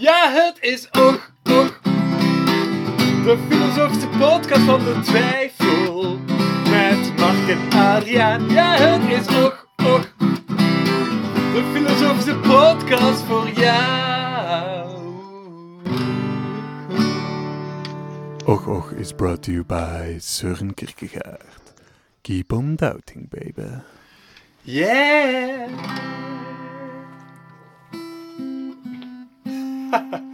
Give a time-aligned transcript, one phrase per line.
[0.00, 1.80] Ja, het is Och, Och.
[3.24, 6.18] De filosofische podcast van de twijfel.
[6.70, 8.50] Met Mark en Adriaan.
[8.50, 10.06] Ja, het is Och, Och.
[11.54, 14.88] De filosofische podcast voor jou.
[18.44, 21.72] Och, Och is brought to you by Søren Kierkegaard.
[22.22, 23.68] Keep on doubting, baby.
[24.62, 25.68] Yeah!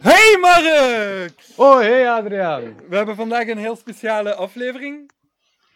[0.00, 1.32] Hey Mark!
[1.56, 2.74] Oh, hey Adriaan.
[2.88, 5.10] We hebben vandaag een heel speciale aflevering.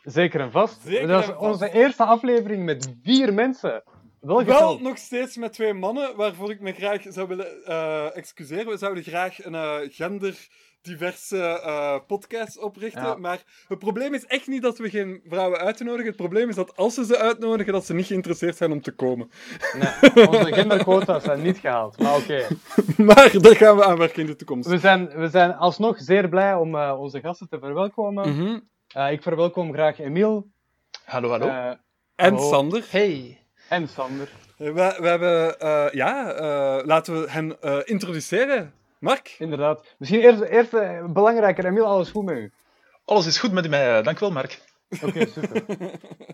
[0.02, 0.80] Zeker en vast.
[0.84, 1.38] Zeker dat is vast.
[1.38, 3.82] onze eerste aflevering met vier mensen.
[4.20, 8.66] Wel nog steeds met twee mannen, waarvoor ik me graag zou willen eh, excuseren.
[8.66, 9.78] We zouden graag een eh,
[10.88, 13.02] genderdiverse eh, podcast oprichten.
[13.02, 13.14] Ja.
[13.14, 16.06] Maar het probleem is echt niet dat we geen vrouwen uitnodigen.
[16.06, 18.92] Het probleem is dat als ze ze uitnodigen, dat ze niet geïnteresseerd zijn om te
[18.92, 19.30] komen.
[19.78, 21.98] Nee, onze genderquota's zijn niet gehaald.
[21.98, 22.46] Maar oké.
[22.96, 24.68] maar daar gaan we aan werken in de toekomst.
[24.68, 28.28] We, zijn, we zijn alsnog zeer blij om eh, onze gasten te verwelkomen.
[28.36, 28.58] Mhm.
[28.88, 30.46] Eh, ik verwelkom graag Emiel.
[31.04, 31.46] Hallo, hallo.
[31.46, 31.66] eh,
[32.14, 32.48] En Hallo.
[32.50, 32.84] Sander.
[32.90, 33.38] hey.
[33.68, 34.28] en Sander.
[34.56, 38.72] We, we hebben, eh, ja, eh, laten we hen eh, introduceren.
[39.04, 39.34] Mark?
[39.38, 39.84] Inderdaad.
[39.98, 41.64] Misschien eerst, eerst eh, belangrijker.
[41.66, 42.52] Emiel, alles goed met u?
[43.04, 44.60] Alles is goed met mij, eh, dankjewel Mark.
[45.02, 45.62] Oké, super.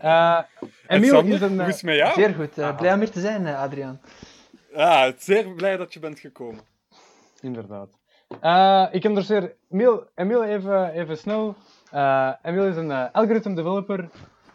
[0.01, 0.39] Eh
[0.87, 1.49] Emiel Sander, is een...
[1.51, 2.13] hoe eh, is het met jou?
[2.13, 2.57] Zeer goed.
[2.57, 2.77] eh, Ah.
[2.77, 4.01] blij om hier te zijn, eh, Adriaan.
[4.73, 6.61] Ja, zeer blij dat je bent gekomen.
[7.41, 7.89] Inderdaad.
[8.41, 11.55] Eh, ik introduceer Emiel, Emiel even, even snel.
[11.91, 14.09] Eh Emiel is een eh, algorithm developer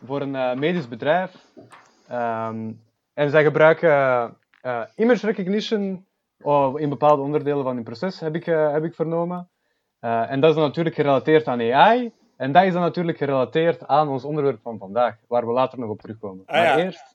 [0.04, 1.30] voor een eh, medisch bedrijf.
[2.08, 2.70] Ehm,
[3.14, 3.90] en zij gebruiken
[4.62, 6.05] eh, image recognition
[6.42, 9.50] oh, in bepaalde onderdelen van hun proces, heb ik, eh, heb ik vernomen.
[10.00, 12.12] Eh, en dat is dan natuurlijk gerelateerd aan AI.
[12.36, 15.90] En dat is dan natuurlijk gerelateerd aan ons onderwerp van vandaag, waar we later nog
[15.90, 16.46] op terugkomen.
[16.46, 16.84] Ah, maar ja.
[16.84, 17.14] eerst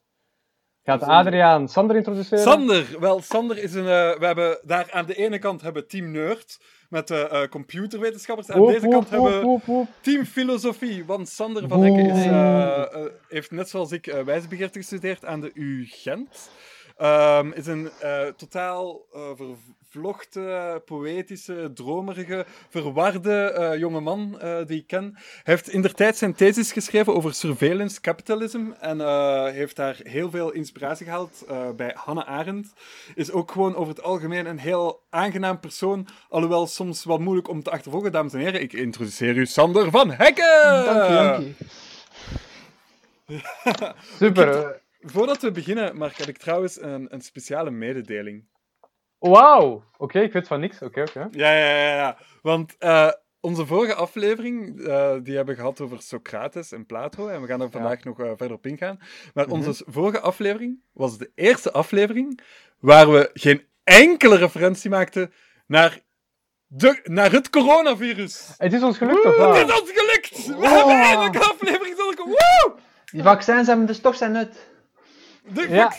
[0.82, 2.44] gaat Adriaan Sander introduceren.
[2.44, 3.86] Sander, wel, Sander is een.
[3.86, 8.50] eh, we hebben daar aan de ene kant hebben Team Nerd met eh, computerwetenschappers.
[8.50, 9.86] Aan deze kant hebben woep.
[10.00, 11.04] Team Filosofie.
[11.04, 12.24] Want Sander van Hekken is,
[13.28, 16.50] heeft net zoals ik uh, wijsbegeerte gestudeerd aan de U Gent.
[16.96, 24.86] Ehm, is een eh, totaal eh, vervlochte, poëtische, dromerige, verwarde jonge man eh, die ik
[24.86, 25.12] ken.
[25.14, 29.00] Hij heeft in der tijd zijn thesis geschreven over surveillance capitalism en
[29.52, 32.72] heeft daar heel veel inspiratie gehaald eh, bij Hannah Arendt.
[33.14, 37.62] Is ook gewoon over het algemeen een heel aangenaam persoon, alhoewel soms wat moeilijk om
[37.62, 38.12] te achtervolgen.
[38.12, 40.84] Dames en heren, ik introduceer u Sander van Hekken!
[40.84, 41.54] Dank u, dank u.
[44.18, 44.81] Super.
[45.04, 48.44] Voordat we beginnen, Mark, heb ik trouwens een, een speciale mededeling.
[49.18, 49.84] Wauw!
[49.96, 50.82] Oké, ik weet van niks.
[50.82, 51.28] Oké, oké.
[51.30, 52.18] Ja, ja, ja, ja.
[52.42, 57.28] Want eh, onze vorige aflevering, eh, die hebben we gehad over Socrates en Plato.
[57.28, 58.98] En we gaan er vandaag nog eh, verder op ingaan.
[59.34, 62.40] Maar onze vorige aflevering was de eerste aflevering
[62.78, 65.32] waar we geen enkele referentie maakten
[65.66, 66.00] naar,
[66.66, 68.54] de, naar het coronavirus.
[68.56, 70.46] Het is ons gelukt, of Het is ons gelukt!
[70.46, 72.74] We hebben eindelijk een aflevering Woe!
[73.12, 74.70] Die vaccins hebben dus toch zijn nut.
[75.48, 75.92] De Ja,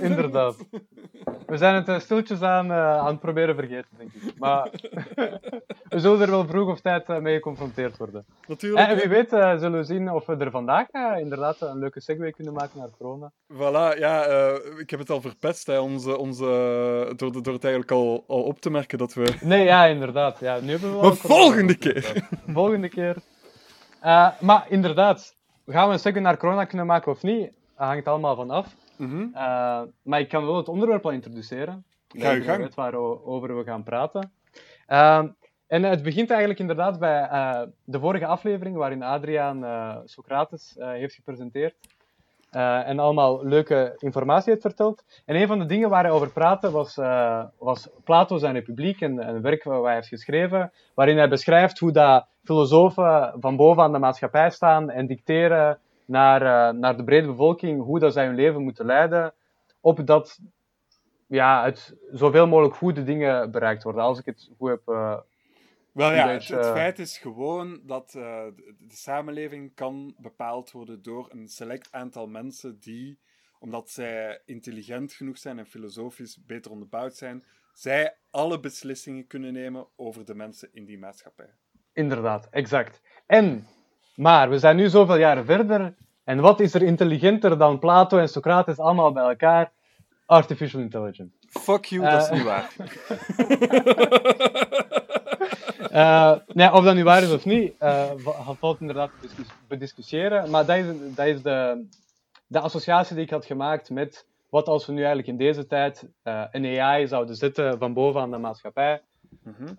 [0.00, 0.56] Inderdaad.
[1.46, 4.38] We zijn het eh, stiltjes aan, eh, aan het proberen vergeten, denk ik.
[4.38, 4.70] Maar
[5.88, 8.24] we zullen er wel vroeg of tijd eh, mee geconfronteerd worden.
[8.46, 8.88] Natuurlijk.
[8.88, 10.86] En wie weet zullen we zien of we er vandaag
[11.18, 13.32] inderdaad een leuke segue kunnen maken naar corona.
[13.52, 14.24] Voilà, ja,
[14.78, 16.44] ik heb het al verpest, hè, onze, onze,
[17.16, 19.34] door, door het eigenlijk al, al op te merken dat we...
[19.40, 20.40] Nee, ja, inderdaad.
[20.40, 22.26] Ja, nu hebben we Maar corona- volgende keer.
[22.52, 23.16] Volgende keer.
[24.40, 25.34] Maar inderdaad,
[25.66, 27.52] gaan we een segue naar corona kunnen maken of niet?
[27.76, 28.74] Hangt allemaal van af.
[28.96, 29.26] Mhm.
[29.32, 31.84] Eh, maar ik kan wel het onderwerp al introduceren.
[32.08, 32.62] Ga je gang.
[32.62, 34.32] weet waarover we gaan praten.
[34.86, 35.28] Ehm,
[35.66, 41.14] en het begint eigenlijk inderdaad bij eh, de vorige aflevering, waarin Adriaan eh, Socrates heeft
[41.14, 41.74] gepresenteerd.
[42.86, 45.04] en allemaal leuke informatie heeft verteld.
[45.24, 46.94] En een van de dingen waar hij over praatte was,
[47.58, 51.92] was Plato zijn Republiek, een, een werk wat hij heeft geschreven, waarin hij beschrijft hoe
[51.92, 57.26] dat filosofen van boven aan de maatschappij staan en dicteren naar, eh, naar de brede
[57.26, 59.34] bevolking hoe dat zij hun leven moeten leiden,
[59.80, 60.38] opdat
[61.26, 64.02] ja, het zoveel mogelijk goede dingen bereikt worden.
[64.02, 64.88] Als ik het goed heb.
[64.88, 65.18] eh,
[65.92, 71.02] Wel ja, het, het eh, feit is gewoon dat de, de samenleving kan bepaald worden
[71.02, 73.18] door een select aantal mensen die,
[73.58, 79.86] omdat zij intelligent genoeg zijn en filosofisch beter onderbouwd zijn, zij alle beslissingen kunnen nemen
[79.96, 81.50] over de mensen in die maatschappij.
[81.92, 83.02] inderdaad, exact.
[83.26, 83.66] En,
[84.16, 85.94] maar we zijn nu zoveel jaren verder.
[86.24, 89.72] En wat is er intelligenter dan Plato en Socrates allemaal bij elkaar?
[90.26, 91.34] Artificial intelligence.
[91.48, 92.32] Fuck you, dat is Eh.
[92.34, 92.70] niet waar.
[95.90, 97.74] Eh, nee, of dat nu waar is of niet,
[98.16, 100.50] va- valt inderdaad te discus- bediscussiëren.
[100.50, 101.86] Maar dat is, dat is de,
[102.46, 106.08] de associatie die ik had gemaakt met wat als we nu eigenlijk in deze tijd
[106.50, 109.02] een AI zouden zetten van bovenaan de maatschappij,
[109.42, 109.72] Mhm.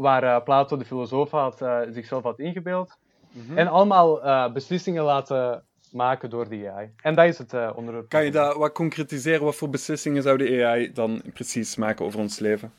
[0.00, 2.98] Waar eh, Plato, de filosoof, had, eh, zichzelf had ingebeeld.
[3.32, 3.58] Mhm.
[3.58, 6.92] En allemaal eh, beslissingen laten maken door die AI.
[7.02, 8.08] En dat is het eh, onderwerp.
[8.08, 9.44] Kan je dat wat concretiseren?
[9.44, 12.72] Wat voor beslissingen zou de AI dan precies maken over ons leven?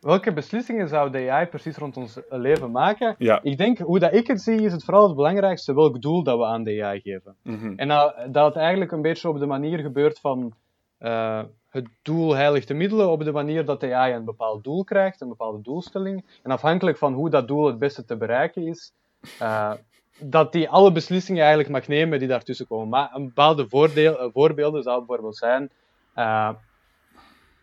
[0.00, 3.14] Welke beslissingen zou de AI precies rond ons leven maken?
[3.18, 3.40] Ja.
[3.42, 6.38] Ik denk, hoe dat ik het zie, is het vooral het belangrijkste welk doel dat
[6.38, 7.36] we aan de AI geven.
[7.42, 7.72] Mhm.
[7.76, 10.54] En dat, dat het eigenlijk een beetje op de manier gebeurt van
[11.04, 14.84] eh, het doel heiligt de middelen, op de manier dat de AI een bepaald doel
[14.84, 16.24] krijgt, een bepaalde doelstelling.
[16.42, 18.92] En afhankelijk van hoe dat doel het beste te bereiken is,
[19.38, 19.72] eh,
[20.18, 22.88] dat die alle beslissingen eigenlijk mag nemen die daartussen komen.
[22.88, 25.70] Maar een bepaalde voordeel, eh, voorbeelden zou bijvoorbeeld zijn,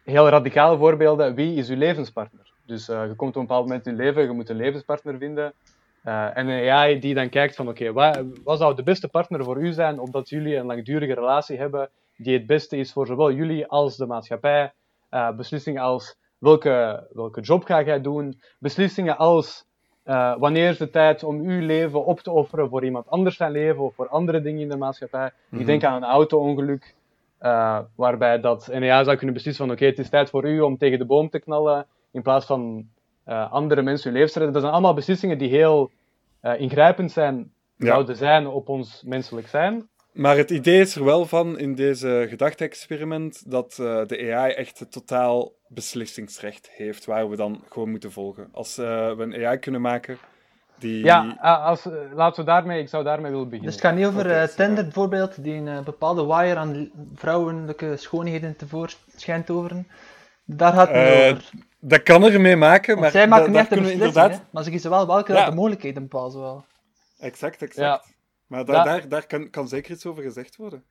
[0.04, 2.54] heel radicale voorbeelden, wie is uw levenspartner?
[2.66, 5.54] Dus je komt op een bepaald moment in je leven, je moet een levenspartner vinden.
[6.04, 9.62] En een AI die dan kijkt van, oké, wat, wat zou de beste partner voor
[9.62, 11.90] u zijn, omdat jullie een langdurige relatie hebben
[12.23, 14.73] die het beste is voor zowel jullie als de maatschappij.
[15.09, 19.65] Eh, beslissingen als welke, welke job ga jij doen, beslissingen als
[20.03, 23.51] eh, wanneer is de tijd om uw leven op te offeren voor iemand anders zijn
[23.51, 25.31] leven of voor andere dingen in de maatschappij.
[25.50, 25.62] Mhm.
[25.62, 26.95] Ik denk aan een auto-ongeluk,
[27.38, 30.77] eh, waarbij dat AI zou kunnen beslissen van oké, het is tijd voor u om
[30.77, 32.88] tegen de boom te knallen, in plaats van
[33.50, 34.53] andere mensen hun leven te redden.
[34.53, 35.91] Dat zijn allemaal beslissingen die heel
[36.57, 37.88] ingrijpend zijn, Ja.
[37.88, 39.89] zouden zijn op ons menselijk zijn.
[40.12, 44.80] Maar het idee is er wel van in deze gedachte-experiment dat eh, de AI echt
[44.80, 48.50] het totaal beslissingsrecht heeft, waar we dan gewoon moeten volgen.
[48.52, 48.86] Als eh,
[49.16, 50.18] we een AI kunnen maken
[50.80, 51.04] die...
[51.04, 53.72] Ja, eh, als, laten we daarmee, ik zou daarmee willen beginnen.
[53.72, 54.66] Dus het gaat niet over eh, super.
[54.66, 59.88] Tinder bijvoorbeeld, die een bepaalde waaier aan vrouwelijke schoonheden tevoorschijn schijnt toveren.
[60.46, 61.50] Daar gaat het Eh, over.
[61.80, 64.38] Dat kan er mee maken, Want maar zij maken niet echt de we beslissing, inderdaad...
[64.40, 65.50] hè, maar ze kiezen wel welke Ja.
[65.50, 66.31] de mogelijkheden bepalen.
[66.31, 66.66] ze wel.
[67.19, 67.75] Exact, exact.
[67.75, 68.02] Ja.
[68.51, 68.83] Maar da- Ja.
[68.83, 70.83] daar, daar kan, kan zeker iets over gezegd worden.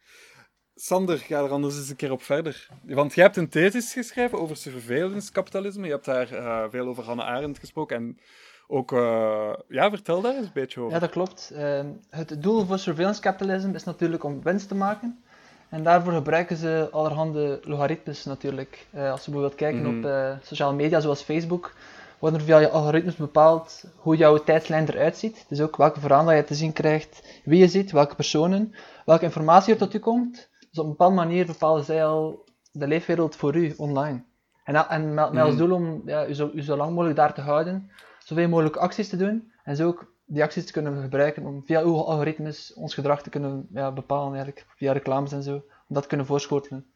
[0.74, 2.68] Sander, ga er anders eens een keer op verder.
[2.84, 5.86] Want jij hebt een thesis geschreven over surveillance kapitalisme.
[5.86, 7.96] Je hebt daar eh, veel over Hannah Arendt gesproken.
[7.96, 8.18] En
[8.66, 10.92] ook, eh, ja, vertel daar eens een beetje over.
[10.92, 11.50] Ja, dat klopt.
[11.54, 15.22] Ehm, het doel voor surveillance capitalism is natuurlijk om winst te maken.
[15.68, 18.86] En daarvoor gebruiken ze allerhande logaritmes natuurlijk.
[18.90, 19.98] Eh, als je bijvoorbeeld kijkt Mhm.
[19.98, 21.72] op eh, sociale media zoals Facebook,
[22.20, 25.44] worden er via je algoritmes bepaald hoe jouw tijdslijn eruit ziet.
[25.49, 28.75] Dus ook welke verhalen je te zien krijgt, wie je ziet, welke personen,
[29.05, 30.49] welke informatie er tot u komt.
[30.70, 34.25] Dus op een bepaalde manier bepalen zij al de leefwereld voor u online.
[34.64, 35.58] En, en met, met als Mhm.
[35.67, 39.08] doel om ja, u, zo, u zo lang mogelijk daar te houden, zoveel mogelijk acties
[39.08, 42.94] te doen en zo ook die acties te kunnen gebruiken om via uw algoritmes ons
[42.94, 46.87] gedrag te kunnen ja, bepalen, eigenlijk, via reclames en zo, om dat te kunnen voorschotelen.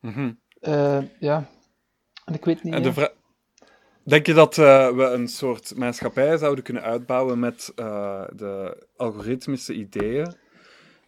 [0.00, 0.32] Mhm.
[0.60, 1.44] Eh, ja,
[2.24, 2.74] en ik weet niet.
[2.74, 3.12] En de vra-
[4.06, 9.74] Denk je dat eh, we een soort maatschappij zouden kunnen uitbouwen met eh, de algoritmische
[9.74, 10.34] ideeën?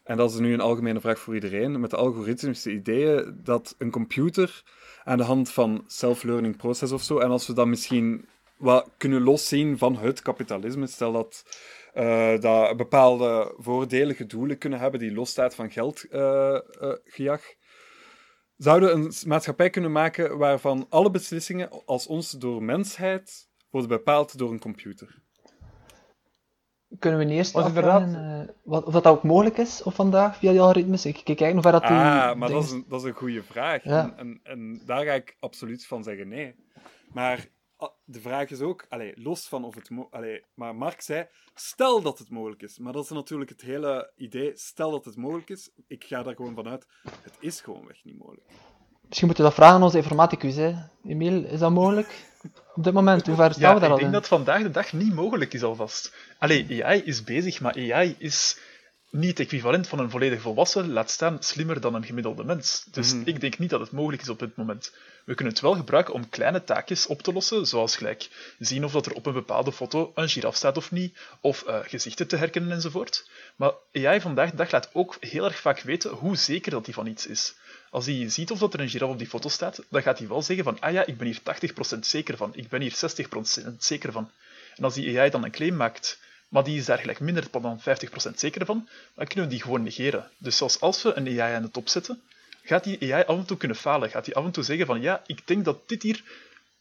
[0.04, 1.80] En dat is nu een algemene vraag voor iedereen.
[1.80, 4.62] Met de algoritmische ideeën dat een computer
[5.04, 9.22] aan de hand van self-learning proces of zo, en als we dat misschien wat kunnen
[9.22, 11.44] loszien van het kapitalisme, stel dat,
[11.92, 17.42] eh, dat bepaalde voordelige doelen kunnen hebben die losstaat van geldgejag,
[18.58, 24.50] zouden een maatschappij kunnen maken waarvan alle beslissingen als ons door mensheid worden bepaald door
[24.50, 25.22] een computer.
[26.98, 30.50] Kunnen we niet eerst afvragen eh, wat, of dat ook mogelijk is op vandaag via
[30.50, 31.06] die algoritmes?
[31.06, 33.42] Ik kijk kijken of dat die Ah, maar dat is een, dat is een goede
[33.42, 33.84] vraag.
[33.84, 34.02] Ja.
[34.02, 36.54] En, en, en daar ga ik absoluut van zeggen nee.
[37.12, 37.48] Maar
[38.04, 42.18] de vraag is ook, allee, los van of het allee, maar Mark zei, stel dat
[42.18, 42.78] het mogelijk is.
[42.78, 45.70] Maar dat is natuurlijk het hele idee, stel dat het mogelijk is.
[45.86, 46.86] Ik ga daar gewoon vanuit,
[47.22, 48.46] het is gewoonweg niet mogelijk.
[49.08, 50.56] Misschien moeten we dat vragen aan onze informaticus.
[50.56, 50.74] Hè.
[51.04, 52.26] Emiel, is dat mogelijk?
[52.74, 54.18] Op dit moment, hoe ver staan Ja, we daar ik al denk in?
[54.18, 56.14] dat vandaag de dag niet mogelijk is alvast.
[56.38, 58.60] Allee, AI is bezig, maar AI is
[59.10, 62.84] niet equivalent van een volledig volwassen, laat staan slimmer dan een gemiddelde mens.
[62.90, 63.22] Dus Mhm.
[63.28, 64.92] ik denk niet dat het mogelijk is op dit moment.
[65.24, 68.92] We kunnen het wel gebruiken om kleine taakjes op te lossen, zoals gelijk zien of
[68.92, 72.36] dat er op een bepaalde foto een giraf staat of niet, of eh, gezichten te
[72.36, 73.28] herkennen enzovoort.
[73.56, 76.94] Maar AI vandaag de dag laat ook heel erg vaak weten hoe zeker dat hij
[76.94, 77.54] van iets is.
[77.90, 80.28] Als hij ziet of dat er een giraf op die foto staat, dan gaat hij
[80.28, 81.40] wel zeggen van ah ja, ik ben hier
[81.96, 84.30] 80% zeker van, ik ben hier 60% zeker van.
[84.76, 87.80] En als die AI dan een claim maakt, maar die is daar gelijk minder dan
[87.80, 87.82] 50%
[88.34, 90.30] zeker van, dan kunnen we die gewoon negeren.
[90.38, 92.22] Dus zoals als we een AI aan de top zetten,
[92.62, 94.10] gaat die AI af en toe kunnen falen.
[94.10, 96.24] Gaat die af en toe zeggen van ja, ik denk dat dit hier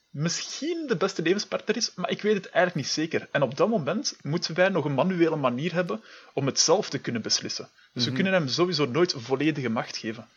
[0.09, 3.27] misschien de beste levenspartner is, maar ik weet het eigenlijk niet zeker.
[3.31, 6.99] En op dat moment moeten wij nog een manuele manier hebben om het zelf te
[6.99, 7.69] kunnen beslissen.
[7.93, 10.27] Dus we kunnen hem sowieso nooit volledige macht geven.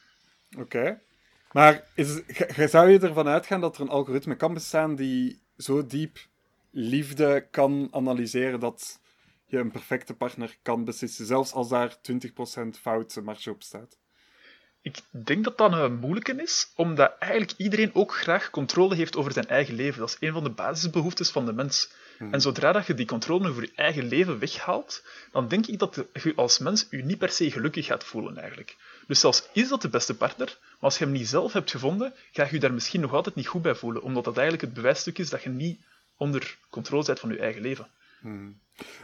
[0.58, 1.00] Oké.
[1.52, 2.20] Maar is,
[2.70, 6.18] zou je ervan uitgaan dat er een algoritme kan bestaan die zo diep
[6.70, 8.99] liefde kan analyseren dat
[9.50, 13.99] je een perfecte partner kan beslissen, zelfs als daar 20% foute marge op staat?
[14.83, 19.33] ik denk dat dat een moeilijke is, omdat eigenlijk iedereen ook graag controle heeft over
[19.33, 20.00] zijn eigen leven.
[20.00, 21.92] Dat is een van de basisbehoeftes van de mens.
[22.19, 22.33] Mhm.
[22.33, 26.04] En zodra dat je die controle over je eigen leven weghaalt, dan denk ik dat
[26.12, 28.76] je als mens je niet per se gelukkig gaat voelen eigenlijk.
[29.07, 32.14] Dus zelfs is dat de beste partner, maar als je hem niet zelf hebt gevonden,
[32.33, 34.75] ga je je daar misschien nog altijd niet goed bij voelen, omdat dat eigenlijk het
[34.75, 35.80] bewijsstuk is dat je niet
[36.16, 37.88] onder controle bent van je eigen leven.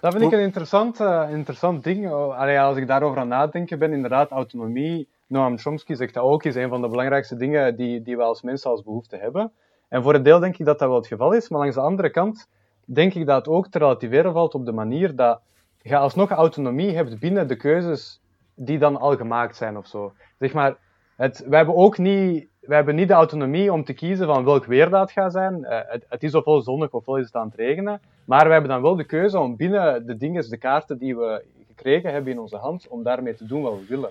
[0.00, 2.10] Dat vind ik een interessant, eh, interessant ding.
[2.10, 5.08] Oh, allee, als ik daarover aan nadenken ben, inderdaad, autonomie.
[5.26, 8.42] Noam Chomsky zegt dat ook, is een van de belangrijkste dingen die, die we als
[8.42, 9.52] mensen als behoefte hebben.
[9.88, 11.80] En voor een deel denk ik dat dat wel het geval is, maar langs de
[11.80, 12.48] andere kant
[12.84, 15.40] denk ik dat het ook te relativeren valt op de manier dat
[15.82, 18.20] je alsnog autonomie hebt binnen de keuzes
[18.54, 20.12] die dan al gemaakt zijn of zo.
[20.38, 20.76] Zeg maar,
[21.16, 24.64] het, wij hebben ook niet, wij hebben niet de autonomie om te kiezen van welk
[24.64, 25.64] weer dat gaat zijn.
[25.64, 28.00] Eh, het, het is ofwel zonnig ofwel is het aan het regenen.
[28.24, 31.44] Maar we hebben dan wel de keuze om binnen de dingen, de kaarten die we
[31.66, 34.10] gekregen hebben in onze hand, om daarmee te doen wat we willen.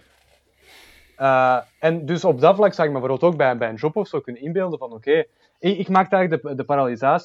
[1.19, 3.95] Uh, en dus op dat vlak zou ik me bijvoorbeeld ook bij, bij een job
[3.95, 5.24] of zo kunnen inbeelden van oké,
[5.59, 6.65] ik, maak eigenlijk de,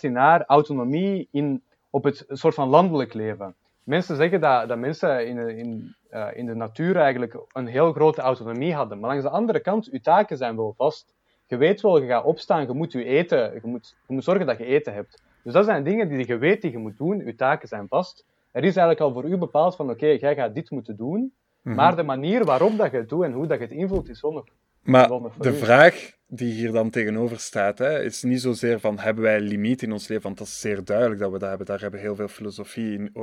[0.00, 3.54] de naar autonomie in, op het soort van landelijk leven.
[3.82, 8.20] Mensen zeggen dat, dat mensen in, in, uh, in de natuur eigenlijk een heel grote
[8.20, 9.00] autonomie hadden.
[9.00, 11.14] Maar langs de andere kant, je taken zijn wel vast.
[11.50, 14.46] Je weet wel, je gaat opstaan, je moet je eten, je moet, je moet zorgen
[14.46, 15.22] dat je eten hebt.
[15.42, 18.24] Dus dat zijn dingen die je weet die je moet doen, je taken zijn vast.
[18.52, 21.32] Er is eigenlijk al voor u bepaald van oké, jij gaat dit moeten doen.
[21.62, 21.74] Mhm.
[21.74, 24.22] Maar de manier waarop dat je het doet en hoe dat je het invult, is
[24.22, 24.44] nog
[24.82, 25.52] Maar de u.
[25.52, 29.82] vraag die hier dan tegenover staat, hè, is niet zozeer van hebben wij een limiet
[29.82, 31.66] in ons leven, want dat is zeer duidelijk dat we dat hebben.
[31.66, 33.14] Daar hebben heel veel filosofie in,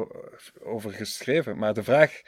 [0.63, 1.57] over geschreven.
[1.57, 2.21] Maar de vraag,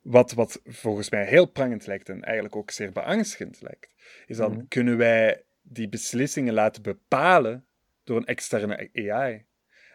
[0.00, 3.94] wat, wat volgens mij heel prangend lijkt en eigenlijk ook zeer beangstigend lijkt,
[4.26, 4.66] is dan Mhm.
[4.68, 7.66] kunnen wij die beslissingen laten bepalen
[8.04, 9.46] door een externe AI?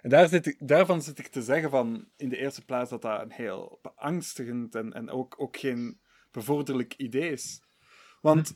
[0.02, 3.02] En daar zit ik, daarvan zit ik te zeggen van in de eerste plaats dat
[3.02, 6.00] dat een heel beangstigend en, en ook, ook geen
[6.32, 7.62] bevorderlijk idee is.
[8.22, 8.56] Want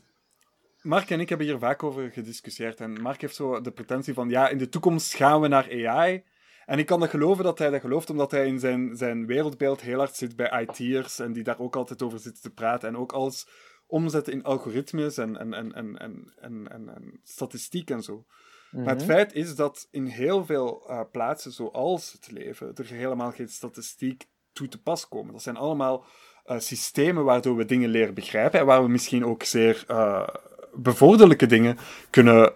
[0.82, 2.80] Mark en ik hebben hier vaak over gediscussieerd.
[2.80, 6.24] En Mark heeft zo de pretentie van, ja, in de toekomst gaan we naar AI.
[6.68, 9.80] En ik kan dat geloven dat hij dat gelooft, omdat hij in zijn, zijn wereldbeeld
[9.80, 12.88] heel hard zit bij IT'ers en die daar ook altijd over zitten te praten.
[12.88, 13.48] En ook alles
[13.86, 18.24] omzetten in algoritmes en, en, en, en, en, en, en, en statistiek en zo.
[18.70, 19.10] Maar het Mhm.
[19.12, 24.26] feit is dat in heel veel eh, plaatsen, zoals het leven, er helemaal geen statistiek
[24.52, 25.32] toe te pas komen.
[25.32, 26.04] Dat zijn allemaal
[26.44, 30.28] eh, systemen waardoor we dingen leren begrijpen en waar we misschien ook zeer eh,
[30.74, 31.78] bevorderlijke dingen
[32.10, 32.52] kunnen,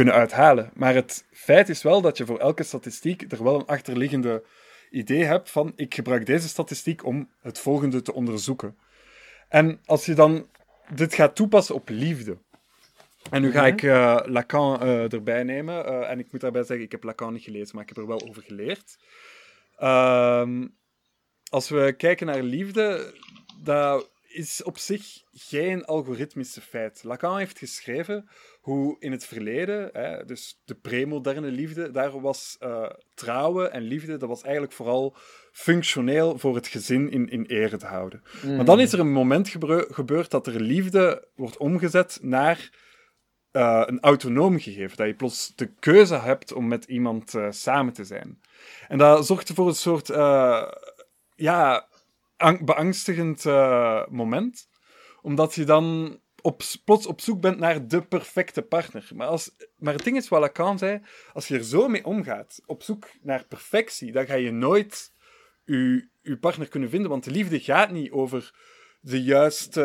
[0.00, 0.70] kunnen uithalen.
[0.74, 4.44] Maar het feit is wel dat je voor elke statistiek er wel een achterliggende
[4.90, 8.78] idee hebt van ik gebruik deze statistiek om het volgende te onderzoeken.
[9.48, 10.48] En als je dan
[10.94, 12.38] dit gaat toepassen op liefde,
[13.30, 15.84] en nu ga ik eh, Lacan eh, erbij nemen.
[15.86, 18.06] eh, en ik moet daarbij zeggen, ik heb Lacan niet gelezen, maar ik heb er
[18.06, 18.98] wel over geleerd.
[19.76, 20.66] Ehm,
[21.50, 23.14] als we kijken naar liefde,
[23.62, 27.02] dat is op zich geen algoritmische feit.
[27.04, 28.28] Lacan heeft geschreven
[28.60, 34.16] hoe in het verleden, hè, dus de premoderne liefde, daar was eh, trouwen en liefde,
[34.16, 35.16] dat was eigenlijk vooral
[35.52, 38.22] functioneel voor het gezin in, in ere te houden.
[38.56, 39.48] Maar dan is er een moment
[39.90, 42.70] gebeurd dat er liefde wordt omgezet naar
[43.50, 44.96] eh, een autonoom gegeven.
[44.96, 48.40] Dat je plots de keuze hebt om met iemand eh, samen te zijn.
[48.88, 50.06] En dat zorgt voor een soort
[51.34, 51.88] ja,
[52.36, 53.44] ang- beangstigend
[54.10, 54.68] moment.
[55.22, 59.10] Omdat je dan op, plots op zoek bent naar de perfecte partner.
[59.14, 61.00] Maar, als, maar het ding is wat Lacan zei,
[61.32, 65.12] als je er zo mee omgaat, op zoek naar perfectie, dan ga je nooit
[65.64, 67.10] je, je partner kunnen vinden.
[67.10, 68.54] Want de liefde gaat niet over
[69.00, 69.82] de juiste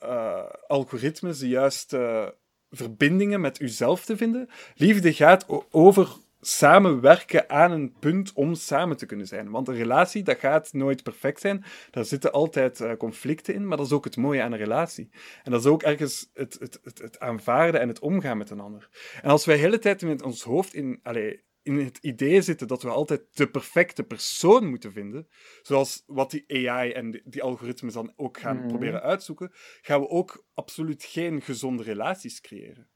[0.00, 2.34] eh, algoritmes, de juiste
[2.70, 4.48] verbindingen met uzelf te vinden.
[4.74, 6.08] Liefde gaat over
[6.40, 9.50] samenwerken aan een punt om samen te kunnen zijn.
[9.50, 11.64] Want een relatie, dat gaat nooit perfect zijn.
[11.90, 15.08] Daar zitten altijd eh, conflicten in, maar dat is ook het mooie aan een relatie.
[15.42, 18.60] En dat is ook ergens het, het, het, het aanvaarden en het omgaan met een
[18.60, 18.88] ander.
[19.22, 22.66] En als wij de hele tijd met ons hoofd in, allee, in het idee zitten
[22.68, 25.28] dat we altijd de perfecte persoon moeten vinden,
[25.62, 28.66] zoals wat die AI en die, die algoritmes dan ook gaan Mhm.
[28.68, 32.90] proberen uitzoeken, gaan we ook absoluut geen gezonde relaties creëren.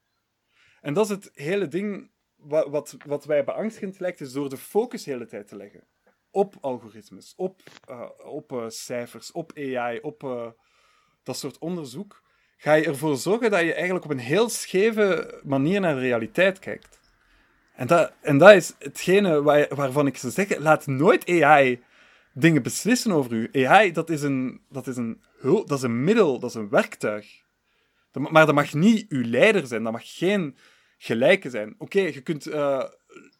[0.80, 2.10] En dat is het hele ding
[2.44, 5.84] wat, wat, wat wij beangstigend lijkt, is door de focus de hele tijd te leggen
[6.32, 10.46] op algoritmes, op, eh, op eh, cijfers, op AI, op eh,
[11.22, 12.22] dat soort onderzoek,
[12.56, 16.58] ga je ervoor zorgen dat je eigenlijk op een heel scheve manier naar de realiteit
[16.58, 17.00] kijkt.
[17.74, 21.82] En dat, en dat is hetgene waar, waarvan ik zou zeggen, laat nooit AI
[22.32, 23.66] dingen beslissen over u.
[23.66, 27.40] AI, dat is een, dat is een, dat is een middel, dat is een werktuig.
[28.12, 30.56] Maar dat mag niet uw leider zijn, dat mag geen
[31.02, 31.74] gelijke zijn.
[31.78, 32.84] Oké, je kunt eh,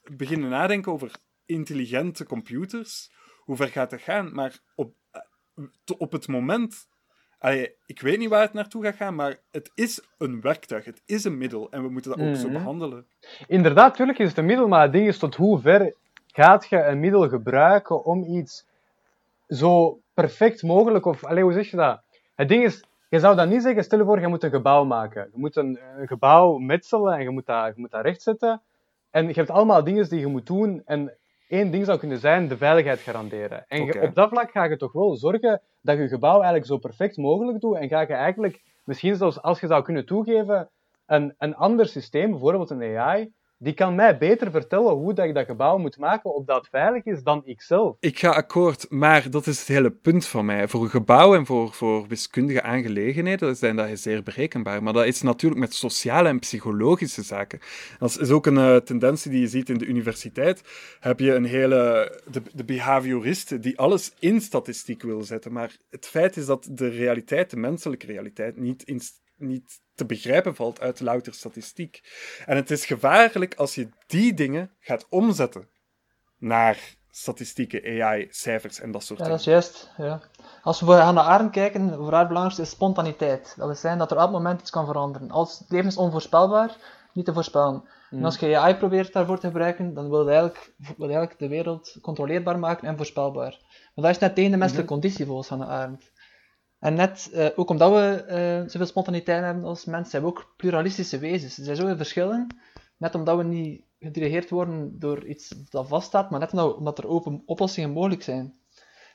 [0.03, 1.11] beginnen nadenken over
[1.47, 3.13] intelligente computers.
[3.39, 4.35] Hoe ver gaat dat gaan?
[4.35, 5.23] Maar op, eh,
[5.99, 6.87] op het moment,
[7.39, 11.03] allee, ik weet niet waar het naartoe gaat gaan, maar het is een werktuig, het
[11.07, 12.53] is een middel en we moeten dat ook zo Mhm.
[12.53, 13.07] behandelen.
[13.47, 15.95] Inderdaad, natuurlijk is het een middel, maar het ding is tot hoe ver
[16.27, 18.67] gaat je een middel gebruiken om iets
[19.47, 22.03] zo perfect mogelijk, of allee, hoe zeg je dat?
[22.35, 24.85] Het ding is, je zou dat niet zeggen, stel je voor, je moet een gebouw
[24.85, 25.23] maken.
[25.33, 28.63] Je moet een, een gebouw metselen en je moet, dat, je moet dat rechtzetten.
[29.11, 30.83] En je hebt allemaal dingen die je moet doen.
[30.85, 31.13] En
[31.49, 33.65] één ding zou kunnen zijn, de veiligheid garanderen.
[33.69, 36.77] En je- op dat vlak ga je toch wel zorgen dat je gebouw eigenlijk zo
[36.79, 37.77] perfect mogelijk doet.
[37.77, 40.69] En ga je eigenlijk, misschien zelfs als je zou kunnen toegeven,
[41.07, 45.35] een, een ander systeem, bijvoorbeeld een AI, die kan mij beter vertellen hoe dat ik
[45.35, 47.97] dat gebouw moet maken, of dat veilig is, dan ikzelf.
[48.01, 50.69] Ik ga akkoord, maar dat is het hele punt van mij.
[50.69, 54.83] Voor een gebouw en voor, voor wiskundige aangelegenheden zijn dat zeer berekenbaar.
[54.83, 57.61] Maar dat is natuurlijk met sociale en psychologische zaken.
[57.99, 60.63] Dat is ook een eh, tendentie die je ziet in de universiteit.
[61.01, 61.81] Heb je een hele...
[62.31, 65.53] De, de behavioristen die alles in statistiek wil zetten.
[65.53, 69.01] Maar het feit is dat de realiteit, de menselijke realiteit, niet, in,
[69.37, 72.01] niet te begrijpen valt uit louter statistiek.
[72.47, 75.69] En het is gevaarlijk als je die dingen gaat omzetten
[76.39, 76.79] naar
[77.11, 79.39] statistieken, AI, cijfers en dat soort Ja, dingen.
[79.39, 79.91] dat is juist.
[79.97, 80.21] Ja.
[80.63, 83.55] Als we voor Hannah Arendt kijken, voor haar het belangrijkste is spontaniteit.
[83.57, 85.31] Dat wil zeggen dat er op elk moment iets kan veranderen.
[85.31, 86.77] Als het leven is onvoorspelbaar,
[87.13, 87.85] niet te voorspellen.
[88.11, 91.39] En als je AI probeert daarvoor te gebruiken, dan wil je eigenlijk, wil je eigenlijk
[91.39, 93.59] de wereld controleerbaar maken en voorspelbaar.
[93.95, 96.11] Maar dat is net tegen de menselijke conditie volgens Hannah Arendt.
[96.83, 100.55] En net, eh, ook omdat we eh, zoveel spontaniteit hebben als mensen, zijn we ook
[100.57, 101.59] pluralistische wezens.
[101.59, 102.47] Er zijn zoveel verschillen,
[102.97, 107.43] net omdat we niet gedirigeerd worden door iets dat vaststaat, maar net omdat, er open
[107.47, 108.55] oplossingen mogelijk zijn.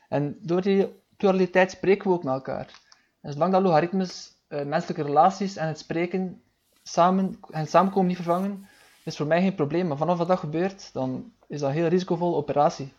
[0.09, 2.81] En door die pluraliteit spreken we ook met elkaar.
[3.21, 6.41] En zolang dat logaritmes eh, menselijke relaties en het spreken
[6.83, 8.67] samen, en samenkomen niet vervangen,
[9.03, 9.87] is voor mij geen probleem.
[9.87, 12.93] Maar vanaf dat dat gebeurt, dan is dat een heel risicovolle operatie.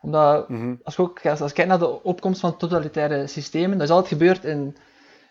[0.00, 0.74] Omdat, Mhm.
[0.82, 4.12] als je ook als je kijkt naar de opkomst van totalitaire systemen, dat is altijd
[4.12, 4.76] gebeurd in,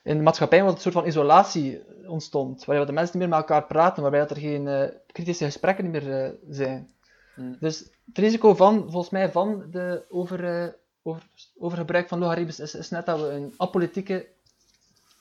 [0.04, 2.66] in maatschappijen waar een soort van isolatie ontstond.
[2.66, 5.92] Waarbij de mensen niet meer met elkaar praten, waarbij dat er geen eh, kritische gesprekken
[5.92, 6.90] meer eh, zijn.
[7.36, 7.58] Hmm.
[7.60, 10.68] Dus het risico van, volgens mij, van de over, eh,
[11.04, 11.22] over,
[11.58, 14.28] overgebruik van logaritmes is, is net dat we een apolitieke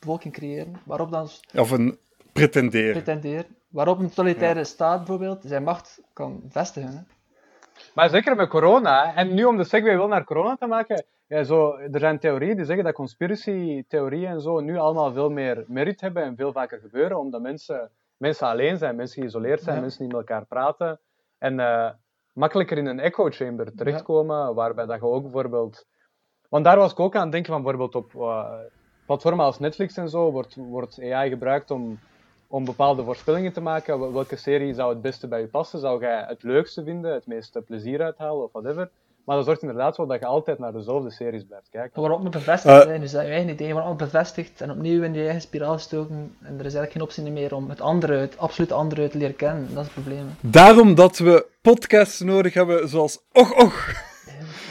[0.01, 1.99] bevolking creëren, waarop dan Of een
[2.33, 2.93] pretenderen.
[3.03, 6.91] pretenderen, waarop een totalitaire staat bijvoorbeeld zijn macht kan vestigen.
[6.91, 7.15] Hè.
[7.95, 9.07] Maar zeker met corona.
[9.07, 9.13] hè.
[9.21, 11.05] En nu om de segue wel naar corona te maken.
[11.27, 15.65] Ja, zo, er zijn theorieën die zeggen dat conspiracy-theorieën en zo nu allemaal veel meer
[15.69, 17.19] merit hebben en veel vaker gebeuren.
[17.19, 19.81] Omdat mensen, mensen alleen zijn, mensen geïsoleerd zijn, Ja.
[19.83, 21.01] mensen niet met elkaar praten.
[21.39, 21.91] En eh,
[22.33, 24.55] makkelijker in een echo chamber terechtkomen.
[24.55, 25.87] Waarbij dat je ook bijvoorbeeld.
[26.49, 28.51] Want daar was ik ook aan het denken van bijvoorbeeld op eh,
[29.07, 31.99] platformen als Netflix en zo wordt, wordt AI gebruikt om,
[32.49, 33.99] om bepaalde voorspellingen te maken.
[34.01, 35.81] Wel- Welke serie zou het beste bij je passen?
[35.81, 38.91] Zou jij het leukste vinden, het meeste plezier uithalen of whatever?
[39.25, 42.01] Maar dat zorgt inderdaad voor dat je altijd naar dezelfde series blijft kijken.
[42.01, 42.83] Waarop me bevestigd Eh.
[42.83, 46.17] zijn, dus dat je eigen idee wordt bevestigd en opnieuw in je eigen spiraal gestoken.
[46.43, 49.37] En er is eigenlijk geen optie meer om het andere, het absoluut andere te leren
[49.37, 49.69] kennen.
[49.75, 50.27] Dat is het probleem.
[50.41, 53.89] Daarom dat we podcasts nodig hebben zoals Och Och.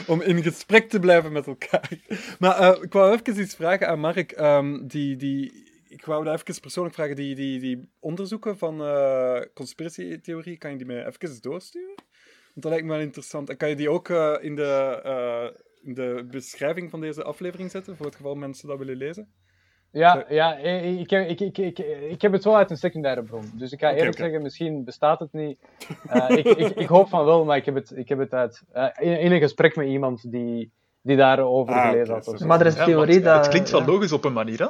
[0.06, 1.90] Om in gesprek te blijven met elkaar.
[2.38, 4.32] Maar eh, ik wou even iets vragen aan Mark.
[4.32, 5.65] Ehm, die, die,
[5.96, 7.16] ik wou daar even persoonlijk vragen.
[7.16, 11.94] Die, die, die onderzoeken van eh conspiratietheorie, kan je die mij even doorsturen?
[12.56, 13.48] Want dat lijkt me wel interessant.
[13.50, 17.70] En kan je die ook eh, in, de, eh, in de beschrijving van deze aflevering
[17.70, 17.96] zetten?
[17.96, 19.28] Voor het geval mensen dat willen lezen?
[19.90, 21.78] Ja, ja ik, ik, heb- ik, ik, ik,
[22.10, 23.50] ik heb het wel uit een secundaire bron.
[23.54, 25.58] Dus ik ga eerlijk zeggen, misschien bestaat het niet.
[26.08, 28.62] Eh, ik, ik, ik hoop van wel, maar ik heb het, ik heb het uit,
[29.00, 30.70] in, in een gesprek met iemand die,
[31.02, 32.40] die daarover Ah, gelezen had.
[32.40, 33.36] Maar er is theorie dat...
[33.38, 33.86] Het klinkt wel ja.
[33.86, 34.66] logisch op een manier, hè?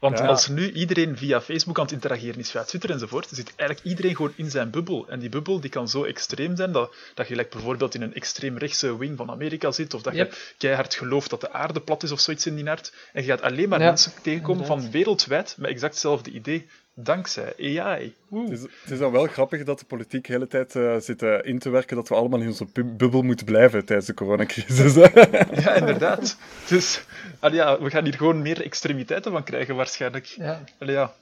[0.00, 0.26] Want Ja.
[0.26, 4.16] als nu iedereen via Facebook aan het interageren is, via Twitter enzovoort, zit eigenlijk iedereen
[4.16, 5.08] gewoon in zijn bubbel.
[5.08, 8.14] En die bubbel die kan zo extreem zijn dat, dat je like, bijvoorbeeld in een
[8.14, 10.32] extreem rechtse wing van Amerika zit, of dat Yep.
[10.32, 12.92] je keihard gelooft dat de aarde plat is of zoiets in die aard.
[13.12, 14.82] En je gaat alleen maar Ja, mensen tegenkomen inderdaad.
[14.82, 16.68] van wereldwijd met exact hetzelfde idee,
[17.02, 18.14] dankzij AI.
[18.30, 21.22] Het is, het is dan wel grappig dat de politiek de hele tijd eh, zit
[21.22, 24.94] eh, in te werken dat we allemaal in onze bubbel moeten blijven tijdens de coronacrisis.
[25.64, 26.36] Ja, inderdaad.
[26.68, 27.04] Dus
[27.38, 30.24] allee, ja, we gaan hier gewoon meer extremiteiten van krijgen, waarschijnlijk.
[30.24, 30.64] Ja.
[30.78, 31.14] Allee, ja.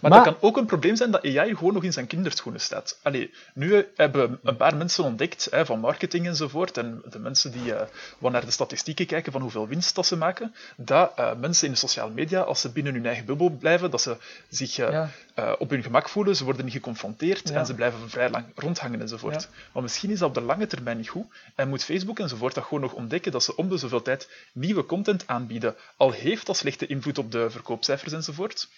[0.00, 2.60] Maar, Maar- dat kan ook een probleem zijn dat AI gewoon nog in zijn kinderschoenen
[2.60, 2.98] staat.
[3.02, 7.72] Allee, nu hebben een paar mensen ontdekt, hè, van marketing enzovoort, en de mensen die
[8.18, 11.72] wat naar de statistieken kijken van hoeveel winst dat ze maken, dat eh, mensen in
[11.72, 14.16] de sociale media, als ze binnen hun eigen bubbel blijven, dat ze
[14.48, 14.90] zich eh,
[15.34, 15.52] Ja.
[15.58, 17.54] op hun gemak voelen, ze worden niet geconfronteerd Ja.
[17.54, 19.48] en ze blijven vrij lang rondhangen enzovoort.
[19.72, 22.64] Maar misschien is dat op de lange termijn niet goed en moet Facebook enzovoort dat
[22.64, 26.56] gewoon nog ontdekken dat ze om de zoveel tijd nieuwe content aanbieden, al heeft dat
[26.56, 28.68] slechte invloed op de verkoopcijfers enzovoort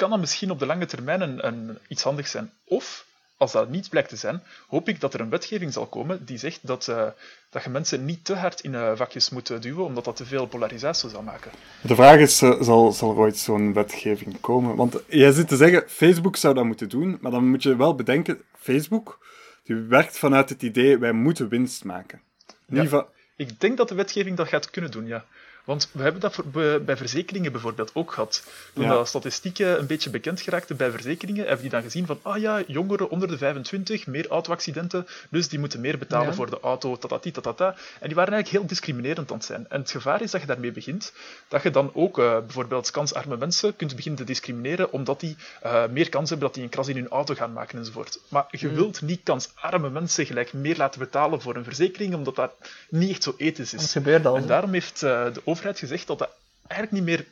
[0.00, 2.50] kan dat misschien op de lange termijn een, een, iets handigs zijn.
[2.64, 6.24] Of als dat niet blijkt te zijn, hoop ik dat er een wetgeving zal komen
[6.24, 7.06] die zegt dat, uh,
[7.50, 10.46] dat je mensen niet te hard in uh, vakjes moet duwen, omdat dat te veel
[10.46, 11.50] polarisatie zal maken.
[11.82, 14.76] De vraag is, uh, zal, zal er ooit zo'n wetgeving komen?
[14.76, 17.94] Want jij zit te zeggen, Facebook zou dat moeten doen, maar dan moet je wel
[17.94, 19.18] bedenken, Facebook
[19.64, 22.20] die werkt vanuit het idee, wij moeten winst maken.
[22.66, 23.06] Ja, van...
[23.36, 25.24] Ik denk dat de wetgeving dat gaat kunnen doen, ja.
[25.70, 26.44] Want we hebben dat voor,
[26.82, 28.42] bij verzekeringen bijvoorbeeld ook gehad.
[28.74, 28.98] Toen ja.
[28.98, 32.62] de statistieken een beetje bekend geraakten bij verzekeringen, hebben die dan gezien van, ah ja,
[32.66, 36.32] jongeren onder de 25, meer auto-accidenten, dus die moeten meer betalen ja.
[36.34, 37.68] voor de auto, tatati, tatata.
[38.00, 39.66] En die waren eigenlijk heel discriminerend aan het zijn.
[39.68, 41.12] En het gevaar is dat je daarmee begint,
[41.48, 45.86] dat je dan ook uh, bijvoorbeeld kansarme mensen kunt beginnen te discrimineren, omdat die uh,
[45.86, 48.20] meer kans hebben dat die een kras in hun auto gaan maken enzovoort.
[48.28, 48.74] Maar je mm.
[48.74, 52.52] wilt niet kansarme mensen gelijk meer laten betalen voor een verzekering, omdat dat
[52.88, 53.80] niet echt zo ethisch is.
[53.80, 54.36] Dat gebeurt al.
[54.36, 56.30] En daarom heeft uh, de overheid gezegd dat dat
[56.66, 57.26] eigenlijk niet meer...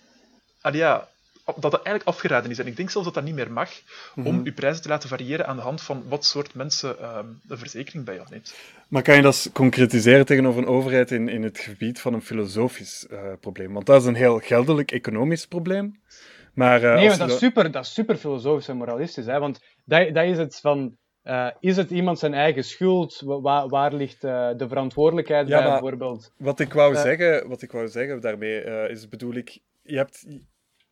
[0.61, 1.09] Allee, ja,
[1.45, 2.59] dat dat eigenlijk afgeraden is.
[2.59, 3.71] En ik denk zelfs dat dat niet meer mag,
[4.17, 4.45] om Mhm.
[4.45, 8.05] je prijzen te laten variëren aan de hand van wat soort mensen ehm, de verzekering
[8.05, 8.55] bij jou neemt.
[8.89, 13.07] Maar kan je dat concretiseren tegenover een overheid in, in het gebied van een filosofisch
[13.07, 13.73] eh, probleem?
[13.73, 16.01] Want dat is een heel geldelijk economisch probleem.
[16.55, 19.27] Maar, eh, Nee, maar dat is super, dat is super filosofisch en moralistisch.
[19.27, 19.39] Hè?
[19.39, 20.97] Want dat, dat is het van...
[21.29, 23.21] eh, is het iemand zijn eigen schuld?
[23.25, 26.33] Wa- Waar, waar ligt eh, de verantwoordelijkheid Ja, bij, bijvoorbeeld?
[26.37, 27.03] Wat ik wou, Eh.
[27.03, 30.27] zeggen, wat ik wou zeggen daarmee is, bedoel ik, je hebt...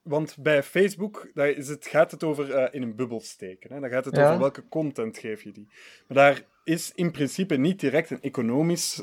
[0.03, 3.72] Want bij Facebook daar is het, gaat het over in een bubbel steken.
[3.75, 3.81] Hè?
[3.81, 4.27] Dan gaat het Ja.
[4.27, 5.68] over welke content geef je die.
[6.09, 9.03] Maar daar is in principe niet direct een economisch,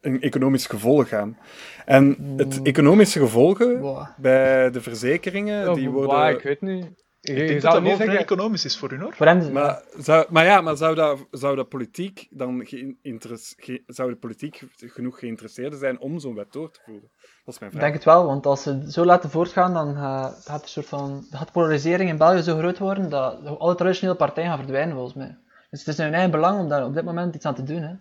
[0.00, 1.38] een economisch gevolg aan.
[1.84, 4.06] En het economische gevolgen Wow.
[4.18, 6.10] bij de verzekeringen, die Oh, worden...
[6.16, 7.04] waar, ik weet niet.
[7.20, 8.24] Ik je denk dat dat niet wel vrij zeggen...
[8.24, 9.14] economisch is voor u, hoor.
[9.14, 14.10] Voor hem, Maar, zou, maar ja, maar zou dat, zou dat politiek dan ge- zou
[14.10, 17.10] de politiek genoeg geïnteresseerd zijn om zo'n wet door te voeren?
[17.44, 17.90] Dat is mijn Ik vraag.
[17.90, 21.26] denk het wel, want als ze zo laten voortgaan, dan gaat, gaat, een soort van,
[21.30, 25.14] gaat de polarisering in België zo groot worden dat alle traditionele partijen gaan verdwijnen, volgens
[25.16, 25.38] mij.
[25.70, 27.62] Dus het is in hun eigen belang om daar op dit moment iets aan te
[27.62, 27.82] doen.
[27.82, 27.94] Hè.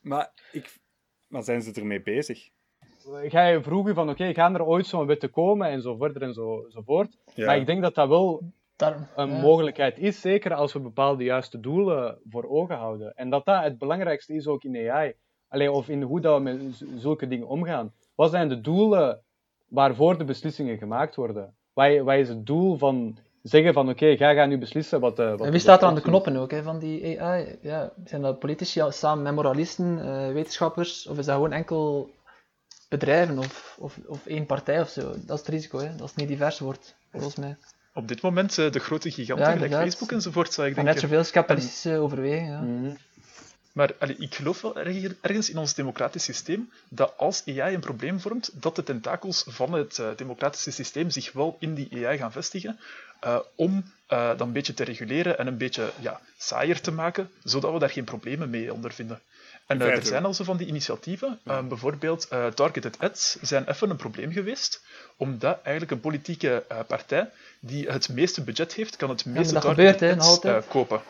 [0.00, 0.78] Maar, ik,
[1.26, 2.48] maar zijn ze ermee bezig?
[3.28, 6.34] Ga je vroegen van, oké, gaan er ooit zo'n wetten komen en zo verder en
[6.34, 7.16] zo, zo voort.
[7.34, 7.46] Ja.
[7.46, 8.42] Maar ik denk dat dat wel
[8.76, 9.40] Daarom, een ja.
[9.40, 13.14] mogelijkheid is, zeker als we bepaalde juiste doelen voor ogen houden.
[13.14, 15.14] En dat dat het belangrijkste is ook in AI.
[15.48, 17.92] Allee, of in hoe dat we met zulke dingen omgaan.
[18.14, 19.20] Wat zijn de doelen
[19.68, 21.54] waarvoor de beslissingen gemaakt worden?
[21.72, 25.18] Wat, wat is het doel van zeggen van oké, jij gaat nu beslissen wat...
[25.18, 27.58] eh, wat En wie staat er aan de knoppen ook hè, van die AI?
[27.60, 32.10] Ja, zijn dat politici samen met moralisten, eh, wetenschappers, of is dat gewoon enkel
[32.98, 35.02] bedrijven of, of, of één partij of zo?
[35.02, 37.56] Dat is het risico, hè, dat het niet divers wordt, volgens mij.
[37.94, 39.80] Op dit moment eh, de grote giganten, Ja.
[39.80, 41.02] Facebook enzovoort, zou ik Maar denken.
[41.08, 42.52] net zoveel capitalistische overwegingen.
[42.52, 42.60] Ja.
[42.60, 42.94] Mhm.
[43.72, 47.80] Maar allee, ik geloof wel erg- ergens in ons democratisch systeem dat als AI een
[47.80, 52.18] probleem vormt, dat de tentakels van het eh, democratische systeem zich wel in die AI
[52.18, 52.78] gaan vestigen,
[53.20, 57.30] eh, om eh, dat een beetje te reguleren en een beetje ja, saaier te maken,
[57.44, 59.20] zodat we daar geen problemen mee ondervinden.
[59.66, 63.68] En eh, er zijn al zo van die initiatieven, eh, bijvoorbeeld eh, targeted ads, zijn
[63.68, 64.84] even een probleem geweest,
[65.16, 69.98] omdat eigenlijk een politieke eh, partij die het meeste budget heeft, kan het meeste targeted
[69.98, 71.02] gebeurt, ads eh, kopen.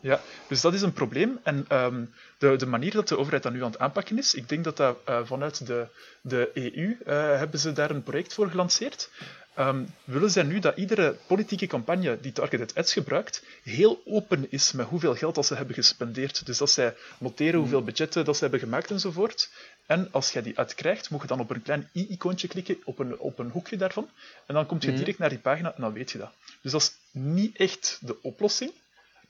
[0.00, 1.40] Ja, dus dat is een probleem.
[1.42, 2.04] En ehm,
[2.38, 4.76] de, de manier dat de overheid dat nu aan het aanpakken is, ik denk dat
[4.76, 5.86] dat eh, vanuit de,
[6.20, 9.10] de EU eh, hebben ze daar een project voor gelanceerd.
[9.54, 14.72] Ehm, willen zij nu dat iedere politieke campagne die targeted ads gebruikt, heel open is
[14.72, 16.46] met hoeveel geld dat ze hebben gespendeerd.
[16.46, 19.50] Dus dat zij noteren hoeveel budgetten dat ze hebben gemaakt enzovoort.
[19.86, 22.98] En als jij die ad krijgt, moet je dan op een klein i-icoontje klikken, op
[22.98, 24.08] een, op een hoekje daarvan.
[24.46, 26.32] En dan kom je direct naar die pagina en dan weet je dat.
[26.60, 28.72] Dus dat is niet echt de oplossing.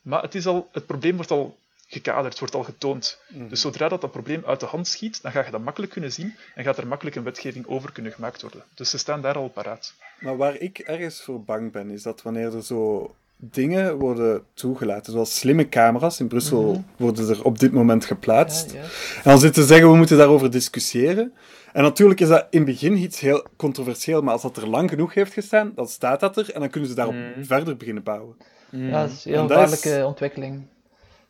[0.03, 1.59] Maar het, is al, het probleem wordt al
[1.95, 3.19] gekaderd, wordt al getoond.
[3.49, 6.13] Dus zodra dat, dat probleem uit de hand schiet, dan ga je dat makkelijk kunnen
[6.13, 8.63] zien en gaat er makkelijk een wetgeving over kunnen gemaakt worden.
[8.75, 9.95] Dus ze staan daar al paraat.
[10.21, 15.13] Maar waar ik ergens voor bang ben, is dat wanneer er zo dingen worden toegelaten,
[15.13, 18.85] zoals slimme camera's, in Brussel worden er op dit moment geplaatst, Ja, ja.
[19.17, 21.33] En dan zitten ze zeggen, we moeten daarover discussiëren.
[21.73, 24.91] En natuurlijk is dat in het begin iets heel controversieel, maar als dat er lang
[24.91, 28.37] genoeg heeft gestaan, dan staat dat er en dan kunnen ze daarop verder beginnen bouwen.
[28.71, 30.63] Ja, dat is een heel is- gevaarlijke ontwikkeling.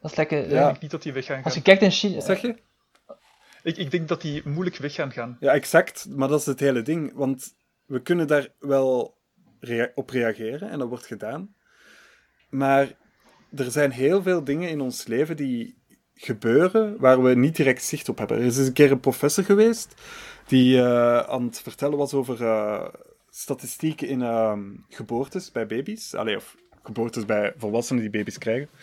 [0.05, 0.43] Dat is lekker...
[0.43, 2.15] Ik denk niet dat die weg gaan Als je kijkt in China...
[2.15, 2.57] Wat zeg je?
[3.63, 5.37] Ik, ik denk dat die moeilijk weg gaan gaan.
[5.41, 6.07] Ja, exact.
[6.09, 7.13] Maar dat is het hele ding.
[7.15, 7.55] Want
[7.87, 9.17] we kunnen daar wel
[9.61, 11.55] rea- op reageren en dat wordt gedaan.
[12.49, 12.93] Maar
[13.57, 15.79] er zijn heel veel dingen in ons leven die
[16.15, 18.37] gebeuren waar we niet direct zicht op hebben.
[18.37, 19.95] Er is eens een keer een professor geweest
[20.47, 22.87] die eh, aan het vertellen was over eh,
[23.31, 26.15] statistieken in ehm, geboortes bij baby's.
[26.15, 28.69] Allee, of geboortes bij volwassenen die baby's krijgen.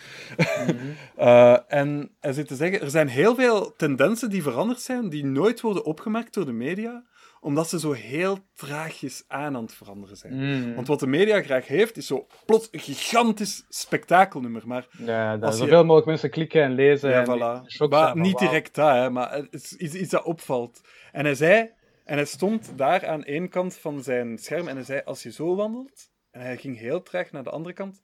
[1.16, 5.24] Eh, en hij zit te zeggen, er zijn heel veel tendensen die veranderd zijn, die
[5.24, 7.04] nooit worden opgemerkt door de media,
[7.40, 10.34] omdat ze zo heel traagjes aan aan het veranderen zijn.
[10.34, 10.74] Mm.
[10.74, 14.62] Want wat de media graag heeft, is zo plots een gigantisch spektakelnummer.
[14.66, 17.10] Maar Ja, dat je- zoveel mogelijk mensen klikken en lezen.
[17.10, 17.88] Ja, en voilà.
[17.88, 20.80] Maar niet direct dat, hè, maar het is iets, iets dat opvalt.
[21.12, 21.70] En hij zei,
[22.04, 25.32] en hij stond daar aan één kant van zijn scherm en hij zei: Als je
[25.32, 28.02] zo wandelt, en hij ging heel traag naar de andere kant,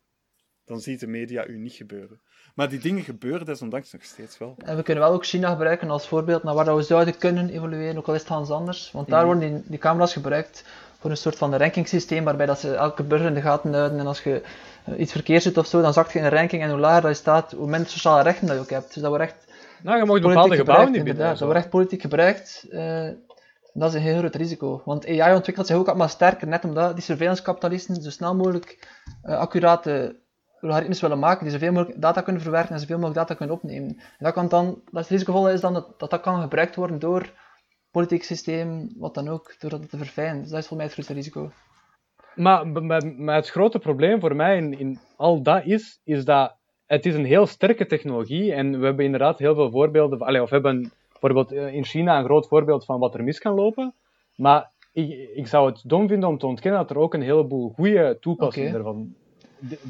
[0.64, 2.20] dan ziet de media u niet gebeuren.
[2.54, 4.54] Maar die dingen gebeuren desondanks nog steeds wel.
[4.64, 7.50] En we kunnen wel ook China gebruiken als voorbeeld naar waar dat we zouden kunnen
[7.50, 8.90] evolueren, ook al is het Hans anders.
[8.92, 10.64] Want daar worden die, die camera's gebruikt
[10.98, 13.98] voor een soort van rankingsysteem waarbij dat ze elke burger in de gaten houden.
[13.98, 14.42] En als je
[14.84, 17.02] eh, iets verkeerd doet of zo, dan zakt je in een ranking en hoe lager
[17.02, 18.86] dat je staat, hoe minder sociale rechten dat je ook hebt.
[18.94, 19.46] Dus dat wordt echt
[19.82, 21.28] Nou, je mag bepaalde politiek gebouwen niet binnen.
[21.28, 22.66] Dat wordt echt politiek gebruikt.
[22.70, 23.08] eh,
[23.78, 24.82] dat is een heel groot risico.
[24.84, 28.88] Want AI ontwikkelt zich ook allemaal sterker, net omdat die surveillance-kapitalisten zo snel mogelijk
[29.22, 30.20] eh, accurate
[30.60, 33.88] algoritmes willen maken, die zoveel mogelijk data kunnen verwerken en zoveel mogelijk data kunnen opnemen.
[33.88, 37.32] En dat kan dan, dat het risicovol is dan dat, dat kan gebruikt worden door
[37.90, 40.42] politiek systeem, wat dan ook, door dat te verfijnen.
[40.42, 41.50] Dus dat is voor mij het grootste risico.
[42.34, 46.56] Maar, maar, maar het grote probleem voor mij in, in al dat is, is dat
[46.86, 50.92] het is een heel sterke technologie en we hebben inderdaad heel veel voorbeelden, of hebben
[51.20, 53.94] bijvoorbeeld eh, in China een groot voorbeeld van wat er mis kan lopen,
[54.36, 57.68] maar ik, ik zou het dom vinden om te ontkennen dat er ook een heleboel
[57.68, 59.14] goede toepassingen ervan,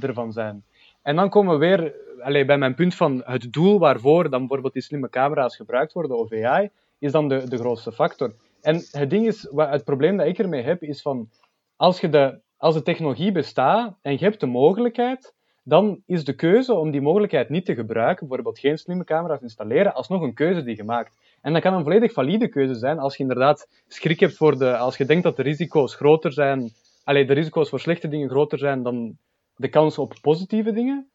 [0.00, 0.64] ervan zijn.
[1.02, 4.72] En dan komen we weer allee, bij mijn punt van het doel waarvoor dan bijvoorbeeld
[4.72, 8.34] die slimme camera's gebruikt worden, of AI, is dan de, de grootste factor.
[8.60, 11.28] En het ding is, wat, het probleem dat ik ermee heb, is van
[11.76, 15.34] als, je de, als de technologie bestaat en je hebt de mogelijkheid,
[15.68, 19.94] dan is de keuze om die mogelijkheid niet te gebruiken, bijvoorbeeld geen slimme camera's installeren,
[19.94, 21.16] alsnog een keuze die je maakt.
[21.42, 24.76] En dat kan een volledig valide keuze zijn als je inderdaad schrik hebt voor de,
[24.76, 26.70] als je denkt dat de risico's groter zijn,
[27.04, 29.16] alleen de risico's voor slechte dingen groter zijn dan
[29.56, 31.08] de kans op positieve dingen.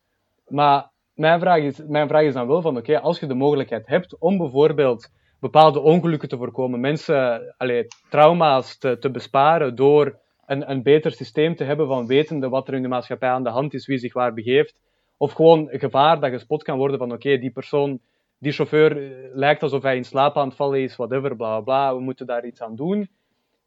[0.48, 3.88] Maar mijn vraag is, mijn vraag is dan wel van, oké, als je de mogelijkheid
[3.88, 10.70] hebt om bijvoorbeeld bepaalde ongelukken te voorkomen, mensen allee, trauma's te, te besparen door een,
[10.72, 13.74] een beter systeem te hebben van wetende wat er in de maatschappij aan de hand
[13.74, 14.80] is, wie zich waar begeeft,
[15.18, 18.00] of gewoon gevaar dat gespot kan worden van oké, die persoon,
[18.38, 21.96] die chauffeur eh, lijkt alsof hij in slaap aan het vallen is, whatever, bla bla,
[21.96, 23.10] we moeten daar iets aan doen.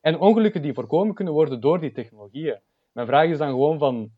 [0.01, 2.61] En ongelukken die voorkomen kunnen worden door die technologieën.
[2.93, 4.11] Mijn vraag is dan gewoon van,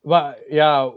[0.00, 0.92] wat, ja,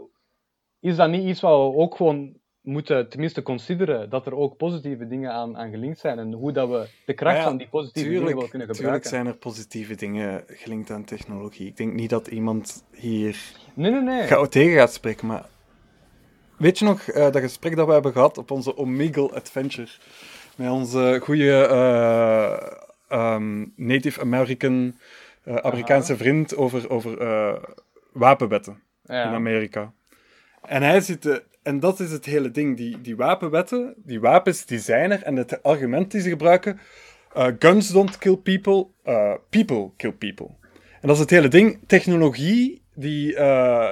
[0.80, 2.36] is dat niet iets wat we ook gewoon
[2.66, 6.68] moeten tenminste consideren, dat er ook positieve dingen aan, aan gelinkt zijn en hoe dat
[6.68, 9.10] we de kracht ja, van die positieve dingen wel Tuurlijk, kunnen tuurlijk gebruiken?
[9.10, 11.66] zijn er positieve dingen gelinkt aan technologie.
[11.66, 13.36] Ik denk niet dat iemand hier
[13.74, 14.22] Nee, nee, nee.
[14.26, 15.44] ga- tegen gaat spreken, maar...
[16.56, 19.88] Weet je nog eh, dat gesprek dat we hebben gehad op onze Omegle Adventure?
[20.56, 22.56] Met onze goede eh,
[23.08, 24.98] ehm, Native American,
[25.42, 27.18] eh, Amerikaanse vriend over, over
[28.12, 29.14] wapenwetten in.
[29.16, 29.92] Amerika.
[30.62, 31.42] En hij zit...
[31.66, 32.76] en dat is het hele ding.
[32.76, 35.22] Die, die wapenwetten, die wapens, die zijn er.
[35.22, 36.78] En het argument die ze gebruiken...
[37.34, 40.46] eh, guns don't kill people, eh, people kill people.
[41.00, 41.78] En dat is het hele ding.
[41.86, 43.90] Technologie, die, eh,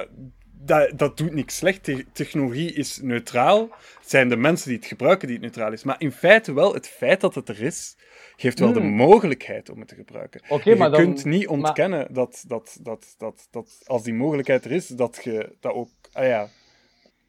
[0.61, 1.83] dat, dat doet niks slecht.
[1.83, 3.59] Te- technologie is neutraal.
[3.99, 5.83] Het zijn de mensen die het gebruiken die het neutraal is.
[5.83, 7.97] Maar in feite wel, het feit dat het er is,
[8.35, 8.89] geeft wel de Hmm.
[8.89, 10.41] mogelijkheid om het te gebruiken.
[10.63, 14.71] Je maar dan- kunt niet ontkennen dat, dat, dat, dat, dat als die mogelijkheid er
[14.71, 15.89] is, dat je dat ook...
[16.13, 16.49] Ah ja,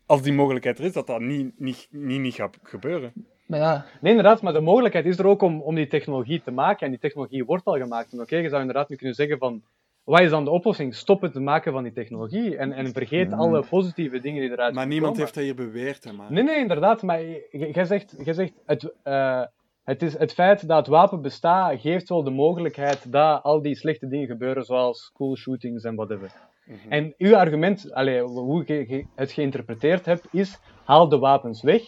[0.06, 3.12] als die mogelijkheid er is, dat dat niet, niet, niet, niet gaat gebeuren.
[3.46, 6.50] Maar ja, Nee, inderdaad, maar de mogelijkheid is er ook om, om die technologie te
[6.50, 6.84] maken.
[6.84, 8.12] En die technologie wordt al gemaakt.
[8.12, 9.62] En oké, je zou inderdaad nu kunnen zeggen van...
[10.04, 10.94] Wat is dan de oplossing?
[10.94, 12.56] Stop het maken van die technologie.
[12.56, 15.20] En, en vergeet alle positieve dingen die eruit Maar niemand komen.
[15.20, 16.32] heeft dat hier beweerd, hè, maar...
[16.32, 17.02] Nee, nee, inderdaad.
[17.02, 19.42] Maar jij zegt, jij zegt het, eh,
[19.84, 23.76] het, is het feit dat het wapen bestaat, geeft wel de mogelijkheid dat al die
[23.76, 26.32] slechte dingen gebeuren, zoals school shootings en whatever.
[26.66, 26.92] Mhm.
[26.92, 31.82] En uw argument, allee, hoe ik het geïnterpreteerd heb, is haal de wapens weg.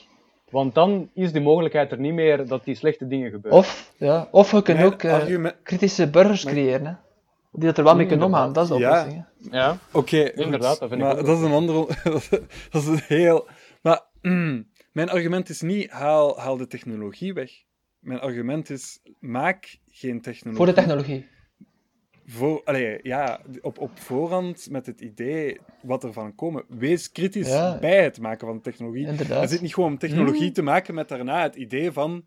[0.50, 3.58] Want dan is de mogelijkheid er niet meer dat die slechte dingen gebeuren.
[3.60, 6.92] of, ja, of we kunnen ook eh, argument- kritische burgers creëren, hè,
[7.52, 8.52] die dat er wel mee kunnen omgaan.
[8.52, 8.88] Dat is de Ja.
[9.00, 9.24] oplossing.
[9.50, 9.56] hè.
[9.58, 9.78] Ja.
[9.92, 11.86] Oké, Inderdaad, dat vind ik maar ook dat is een andere...
[12.70, 13.48] dat is een heel...
[13.82, 17.50] Maar mm, mijn argument is niet haal, haal de technologie weg.
[17.98, 20.56] Mijn argument is maak geen technologie...
[20.56, 21.26] Voor de technologie.
[22.30, 26.64] Voor, allee, ja, op, op voorhand met het idee wat er van komen.
[26.68, 27.78] Wees kritisch Ja.
[27.78, 29.06] bij het maken van de technologie.
[29.06, 29.42] Inderdaad.
[29.42, 30.52] Er zit niet gewoon om technologie Hmm.
[30.52, 32.26] te maken met daarna het idee van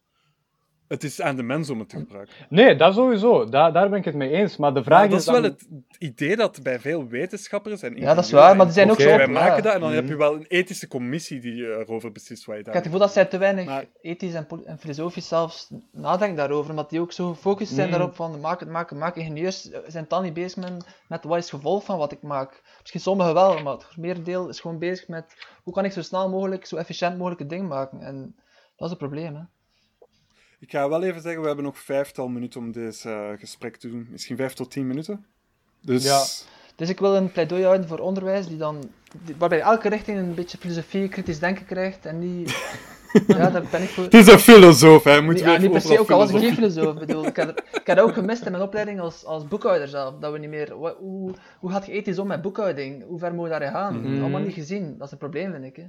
[0.91, 2.33] het is aan de mens om het te gebruiken.
[2.49, 3.45] Nee, dat sowieso.
[3.45, 4.57] Daar, daar ben ik het mee eens.
[4.57, 5.41] Maar de vraag Maar dat is is dan...
[5.41, 5.67] wel het
[5.99, 9.07] idee dat bij veel wetenschappers en Ja, dat is waar, maar die zijn ook zo...
[9.07, 9.27] Wij ja.
[9.27, 12.55] maken dat en dan heb je wel een ethische commissie die eh, erover beslist wat
[12.55, 14.47] je Ik daar heb het gevoel dat zij te weinig Maar- ethisch en,
[14.79, 17.93] filosofisch zelfs nadenken daarover, omdat die ook zo gefocust zijn Mm.
[17.93, 19.15] daarop van maak het, maken, maak.
[19.15, 22.21] Ingenieurs eh, zijn dan niet bezig met, met wat is het gevolg van wat ik
[22.21, 22.61] maak.
[22.79, 25.25] Misschien sommigen wel, maar het merendeel is gewoon bezig met
[25.63, 28.01] hoe kan ik zo snel mogelijk, zo efficiënt mogelijk een ding maken.
[28.01, 28.35] En
[28.75, 29.41] dat is het probleem, hè.
[30.61, 33.89] Ik ga wel even zeggen, we hebben nog vijftal minuten om dit eh, gesprek te
[33.89, 34.07] doen.
[34.11, 35.25] Misschien vijf tot tien minuten.
[35.81, 36.03] Dus...
[36.03, 36.23] Ja.
[36.75, 38.89] Dus ik wil een pleidooi houden voor onderwijs die dan,
[39.23, 42.49] die- waarbij elke richting een beetje filosofie, kritisch denken krijgt en niet...
[43.27, 44.03] ja, daar ben ik voor.
[44.03, 45.21] Het is een filosoof, hè.
[45.21, 46.95] Moet ja, niet per se, ook al was ik geen filosoof.
[46.99, 50.15] Bedoel, ik, heb, ik dat ook gemist in mijn opleiding als, als boekhouder zelf.
[50.19, 50.71] Dat we niet meer...
[50.71, 53.03] Hoe, hoe gaat je ethisch om met boekhouding?
[53.07, 54.01] Hoe ver moet je daarin gaan?
[54.01, 54.21] Mhm.
[54.21, 54.97] Allemaal niet gezien.
[54.97, 55.75] Dat is een probleem, vind ik.
[55.75, 55.83] Hè.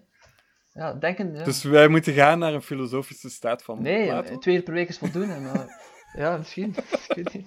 [0.75, 1.35] Ja, denken...
[1.35, 1.45] Ja.
[1.45, 4.39] Dus wij moeten gaan naar een filosofische staat van nee, Plato.
[4.39, 5.39] twee uur per week is voldoende.
[5.41, 5.83] Maar
[6.23, 6.75] ja, misschien.
[7.09, 7.47] Ik weet niet.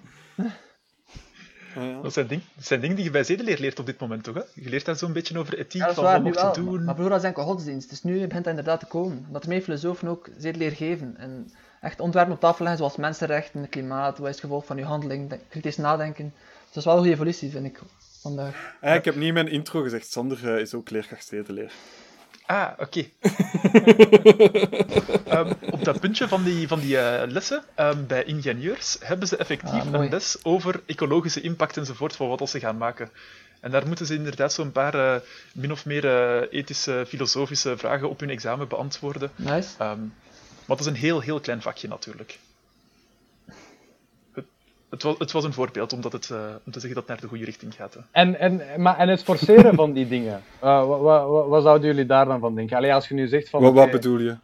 [1.76, 2.02] Ah, ja.
[2.02, 4.36] Dat zijn, ding, dat zijn dingen die je bij zedeleer leert op dit moment, toch?
[4.36, 4.42] Hè?
[4.54, 6.62] Je leert daar zo'n beetje over ethiek, Ja, dat is van waar, wat mocht je
[6.62, 6.84] doen.
[6.84, 7.90] Maar vroeger was het enkel godsdienst.
[7.90, 9.26] Dus nu begint dat inderdaad te komen.
[9.30, 11.16] Dat er meer filosofen ook zedeleer geven.
[11.18, 14.84] En echt ontwerpen op tafel leggen, zoals mensenrechten, klimaat, wat is het gevolg van je
[14.84, 16.34] handeling, de- kritisch nadenken.
[16.36, 17.80] Dus dat is wel een goede evolutie, vind ik,
[18.22, 18.76] vandaag.
[18.82, 21.72] Ah, ik heb niet in mijn intro gezegd, Sander eh, is ook leerkracht stedeleer.
[22.46, 23.06] Ah, oké.
[25.26, 29.38] Ehm, op dat puntje van die, van die eh, lessen ehm, bij ingenieurs hebben ze
[29.38, 33.10] effectief Ah, een les over ecologische impact enzovoort van wat als ze gaan maken.
[33.60, 35.22] En daar moeten ze inderdaad zo'n paar eh,
[35.54, 39.32] min of meer eh, ethische, filosofische vragen op hun examen beantwoorden.
[39.36, 39.70] Nice.
[39.78, 40.00] Ehm,
[40.66, 42.40] maar dat is een heel, heel klein vakje natuurlijk.
[44.90, 47.08] Het, het, was, het was een voorbeeld omdat het, eh, om te zeggen dat het
[47.08, 47.94] naar de goede richting gaat.
[47.94, 48.00] Hè.
[48.12, 52.06] En, en, maar, en het forceren van die dingen, eh, wat, wat, wat zouden jullie
[52.06, 52.78] daar dan van denken?
[52.78, 53.62] Allee, als je nu zegt van...
[53.62, 54.36] Wat, wat bedoel je?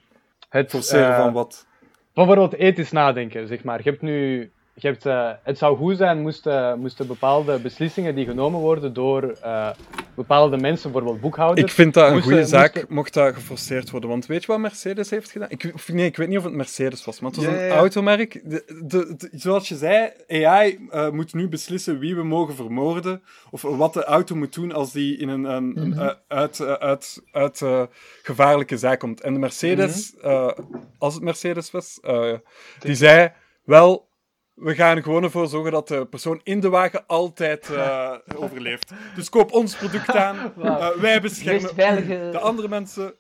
[0.50, 1.66] het Forceren eh, van wat?
[2.14, 3.78] Van bijvoorbeeld ethisch nadenken, zeg maar.
[3.84, 4.52] Je hebt nu...
[4.82, 9.38] Je hebt, eh, het zou goed zijn moesten, moesten bepaalde beslissingen die genomen worden door
[9.42, 9.70] eh,
[10.16, 11.68] bepaalde mensen, bijvoorbeeld boekhouders...
[11.68, 14.10] Ik vind dat een moesten- goede zaak, moesten- mocht dat geforceerd worden.
[14.10, 15.50] Want weet je wat Mercedes heeft gedaan?
[15.50, 17.66] Ik, of nee, ik weet niet of het Mercedes was, maar het was Ja, een
[17.66, 18.42] ja, automerk.
[18.44, 23.22] De, de, de- zoals je zei, AI eh, moet nu beslissen wie we mogen vermoorden.
[23.52, 26.00] Of wat de auto moet doen als die in een, een, een, Mhm.
[26.00, 27.82] eh, uit, eh, uit, uit eh,
[28.24, 29.22] gevaarlijke zaak komt.
[29.22, 30.52] En de Mercedes, eh,
[30.98, 32.34] als het Mercedes was, eh,
[32.80, 33.32] die zei
[33.64, 34.10] wel...
[34.54, 38.92] We gaan er gewoon ervoor zorgen dat de persoon in de wagen altijd eh, overleeft.
[39.16, 40.38] Dus koop ons product aan.
[40.62, 42.30] Eh, wij beschermen veilige...
[42.32, 43.16] de andere mensen.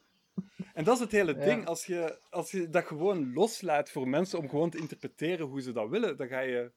[0.74, 1.46] En dat is het hele Ja.
[1.46, 1.66] ding.
[1.66, 5.72] Als je, als je dat gewoon loslaat voor mensen om gewoon te interpreteren hoe ze
[5.72, 6.72] dat willen, dan ga je,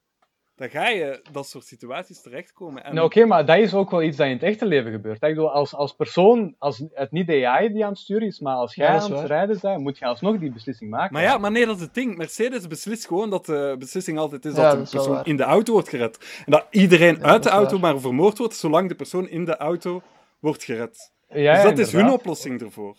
[0.55, 2.83] dan ga je dat soort situaties terechtkomen.
[2.83, 5.15] En Nou, Oké, maar dat is ook wel iets dat in het echte leven gebeurt.
[5.23, 8.39] Ik bedoel, als, als persoon, als het niet de AI die aan het sturen is,
[8.39, 11.13] maar als jij Ja, aan het rijden bent, moet je alsnog die beslissing maken.
[11.13, 12.17] Maar ja, maar nee, dat is het ding.
[12.17, 15.27] Mercedes beslist gewoon dat de beslissing altijd is Ja, dat de persoon waar.
[15.27, 16.41] in de auto wordt gered.
[16.45, 17.91] En dat iedereen Ja, uit dat de auto waar.
[17.93, 20.01] maar vermoord wordt, zolang de persoon in de auto
[20.39, 21.11] wordt gered.
[21.29, 22.97] Dus dat is hun oplossing ervoor.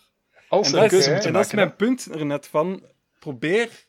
[0.48, 1.12] Als En ze dat, is, keuze oké.
[1.14, 1.74] moeten en dat is maken.
[1.78, 2.82] mijn punt er net van.
[3.18, 3.84] Probeer.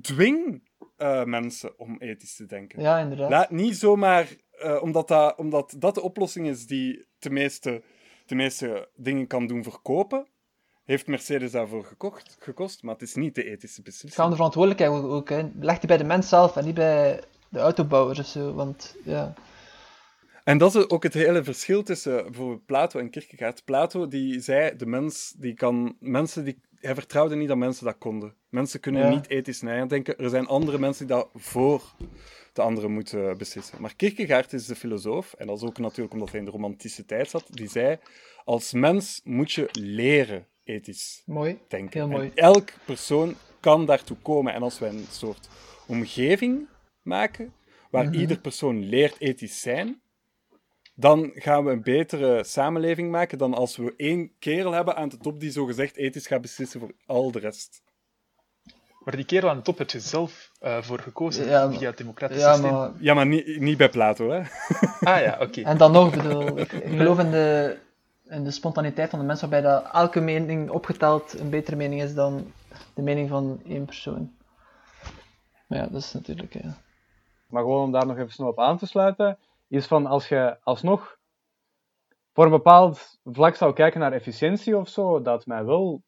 [0.00, 0.67] Dwing
[0.98, 2.80] eh, mensen om ethisch te denken.
[2.80, 3.30] Ja, inderdaad.
[3.30, 7.82] Laat niet zomaar, eh, omdat, dat, omdat dat de oplossing is die de meeste,
[8.26, 10.26] de meeste dingen kan doen verkopen,
[10.84, 14.14] heeft Mercedes daarvoor gekocht, gekost, maar het is niet de ethische Het beslissing.
[14.14, 15.48] gaat om de verantwoordelijkheid ook, ook, hè.
[15.60, 18.54] Leg die bij de mens zelf en niet bij de autobouwers of zo.
[18.54, 19.34] Want ja,
[20.44, 23.64] En dat is ook het hele verschil tussen bijvoorbeeld Plato en Kierkegaard.
[23.64, 27.98] Plato die zei, de mens die kan, mensen die, hij vertrouwde niet dat mensen dat
[27.98, 28.34] konden.
[28.48, 29.08] Mensen kunnen Ja.
[29.14, 30.18] niet ethisch nadenken.
[30.18, 31.82] Er zijn andere mensen die dat voor
[32.52, 33.80] de anderen moeten beslissen.
[33.80, 37.04] Maar Kierkegaard is de filosoof, en dat is ook natuurlijk omdat hij in de romantische
[37.04, 37.98] tijd zat, die zei,
[38.44, 41.58] als mens moet je leren ethisch mooi.
[41.68, 42.00] denken.
[42.00, 42.26] Heel mooi.
[42.34, 44.52] En elk persoon kan daartoe komen.
[44.54, 45.48] En als wij een soort
[45.86, 46.66] omgeving
[47.02, 47.52] maken
[47.90, 48.14] waar Mhm.
[48.14, 50.00] ieder persoon leert ethisch zijn,
[51.00, 55.18] dan gaan we een betere samenleving maken dan als we één kerel hebben aan de
[55.18, 57.82] top die zogezegd ethisch gaat beslissen voor al de rest.
[59.04, 61.88] Maar die kerel aan de top heb je zelf eh, voor gekozen Ja, maar- via
[61.88, 62.72] het democratisch Ja, systeem.
[62.72, 62.90] maar...
[62.98, 64.38] Ja, maar niet, niet bij Plato, hè?
[65.00, 65.60] Ah ja, oké.
[65.62, 67.78] En dan nog, bedoel, ik, ik geloof in de,
[68.28, 72.14] in de spontaniteit van de mens, waarbij dat elke mening opgeteld een betere mening is
[72.14, 72.52] dan
[72.94, 74.32] de mening van één persoon.
[75.66, 76.54] Maar ja, dat is natuurlijk...
[76.54, 76.76] Ja.
[77.46, 80.56] Maar gewoon om daar nog even snel op aan te sluiten, is van als je
[80.62, 81.16] alsnog
[82.32, 86.02] voor een bepaald vlak zou kijken naar efficiëntie of zo, dat mij wel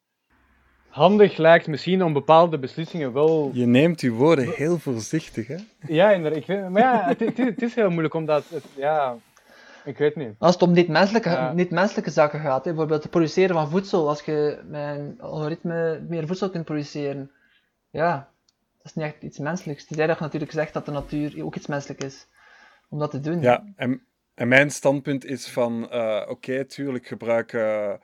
[0.88, 3.50] handig lijkt misschien om bepaalde beslissingen wel...
[3.52, 5.56] Je neemt je woorden heel voorzichtig, hè?
[5.86, 6.40] Ja, inderdaad.
[6.40, 8.48] Ik weet, maar ja, het, het, is- het is heel moeilijk omdat...
[8.48, 9.16] Het, ja,
[9.84, 10.34] ik weet niet.
[10.38, 11.52] Als het om niet-menselijke Ja.
[11.52, 16.26] niet-menselijke zaken gaat, hè, bijvoorbeeld het produceren van voedsel, als je met een algoritme meer
[16.26, 17.30] voedsel kunt produceren,
[17.90, 18.28] ja,
[18.76, 19.86] dat is niet echt iets menselijks.
[19.86, 22.26] Tenzij dat je natuurlijk zegt dat de natuur ook iets menselijk is
[22.90, 23.40] om dat te doen.
[23.40, 24.02] Ja, en,
[24.34, 27.94] en mijn standpunt is van, eh, oké, tuurlijk gebruik eh,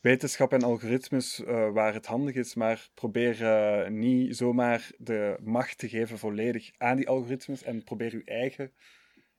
[0.00, 5.88] wetenschap en algoritmes eh, waar het handig is, maar probeer niet zomaar de macht te
[5.88, 8.72] geven volledig aan die algoritmes en probeer je eigen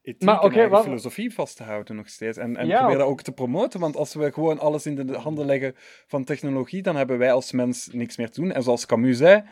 [0.03, 2.37] ethiek Maar, en eigen wat- filosofie vast te houden nog steeds.
[2.37, 2.77] En, en Ja.
[2.79, 5.73] probeer dat ook te promoten, want als we gewoon alles in de handen leggen
[6.07, 8.51] van technologie, dan hebben wij als mens niks meer te doen.
[8.51, 9.43] En zoals Camus zei,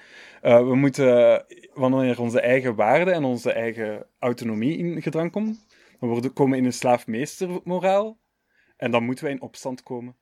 [0.41, 5.65] eh, we moeten, wanneer onze eigen waarden en onze eigen autonomie in gedrang komt,
[5.99, 8.19] dan worden, komen we in een slaafmeestermoraal.
[8.77, 10.15] En dan moeten wij in opstand komen.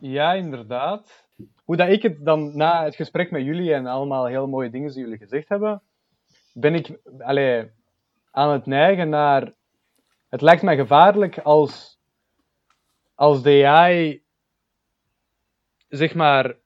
[0.00, 1.26] Ja, inderdaad.
[1.64, 4.92] Hoe dat ik het dan na het gesprek met jullie en allemaal heel mooie dingen
[4.92, 5.82] die jullie gezegd hebben,
[6.52, 7.70] ben ik allee,
[8.32, 9.52] aan het neigen naar.
[10.28, 11.98] Het lijkt mij gevaarlijk als,
[13.14, 14.22] als de AI,
[15.88, 16.56] zeg maar.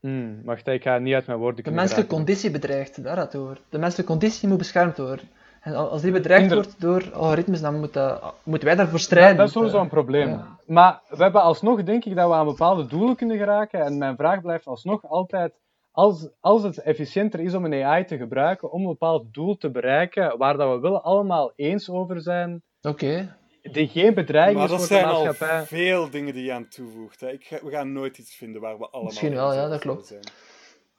[0.00, 3.42] Hmm, wacht, ik ga niet uit mijn woorden De menselijke conditie bedreigt, daar gaat het
[3.42, 3.60] over.
[3.68, 5.28] De menselijke conditie moet beschermd worden.
[5.60, 8.98] En al- als die bedreigd Inder- wordt door algoritmes, dan moet dat- moeten wij daarvoor
[8.98, 9.36] strijden.
[9.36, 10.28] dat is sowieso een probleem.
[10.28, 10.58] Ja.
[10.66, 13.84] Maar we hebben alsnog, denk ik, dat we aan bepaalde doelen kunnen geraken.
[13.84, 15.52] En mijn vraag blijft alsnog altijd:
[15.98, 19.70] als, als het efficiënter is om een AI te gebruiken om een bepaald doel te
[19.70, 23.36] bereiken, waar dat we wel allemaal eens over zijn, Oké.
[23.62, 25.66] die geen bedreiging Maar is dat voor de zijn al maatschappij.
[25.66, 27.20] veel dingen die je aan toevoegt.
[27.20, 27.30] Hè.
[27.30, 29.80] Ik ga- we gaan nooit iets vinden waar we allemaal Misschien wel, ja, over dat
[29.80, 30.06] klopt.
[30.06, 30.20] zijn.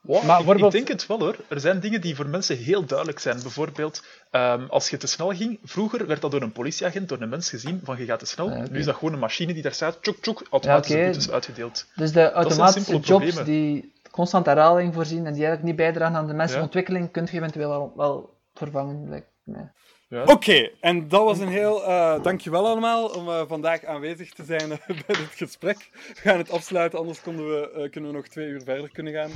[0.00, 1.36] Wow, Maar ik, bijvoorbeeld- ik denk het wel hoor.
[1.48, 3.42] Er zijn dingen die voor mensen heel duidelijk zijn.
[3.42, 7.28] Bijvoorbeeld, ehm, als je te snel ging, vroeger werd dat door een politieagent, door een
[7.28, 8.50] mens gezien, van je gaat te snel.
[8.50, 8.68] Ah.
[8.70, 11.86] Nu is dat gewoon een machine die daar staat, tjoek tjoek, automatische Ja, boetes uitgedeeld.
[11.96, 13.44] Dus de automatische jobs problemen.
[13.44, 16.64] die constant herhaling voorzien en die eigenlijk niet bijdragen aan de menselijke Ja.
[16.64, 19.72] ontwikkeling, kun je eventueel wel, wel vervangen, lijkt mij.
[20.08, 20.22] Ja.
[20.24, 21.84] Oké, en dat was een heel...
[21.84, 24.68] eh dankjewel allemaal om eh, vandaag aanwezig te zijn
[25.06, 25.88] bij dit gesprek.
[25.92, 29.12] We gaan het afsluiten, anders konden we, eh, kunnen we nog twee uur verder kunnen
[29.12, 29.30] gaan.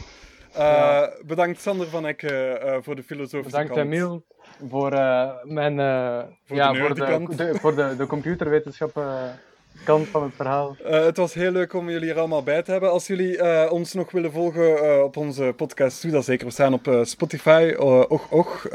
[0.52, 3.86] Eh, Bedankt Sander van eh, voor de filosofische Bedankt kant.
[3.92, 4.22] Emile
[4.68, 6.94] voor mijn mijn eh, Voor ja, de voor,
[7.36, 9.22] de, voor de, de computerwetenschap eh,
[9.84, 10.76] kant van het verhaal.
[10.84, 12.90] Eh, het was heel leuk om jullie er allemaal bij te hebben.
[12.90, 16.46] Als jullie eh, ons nog willen volgen eh, op onze podcast, doe dat zeker.
[16.46, 18.66] We staan op Spotify, och och,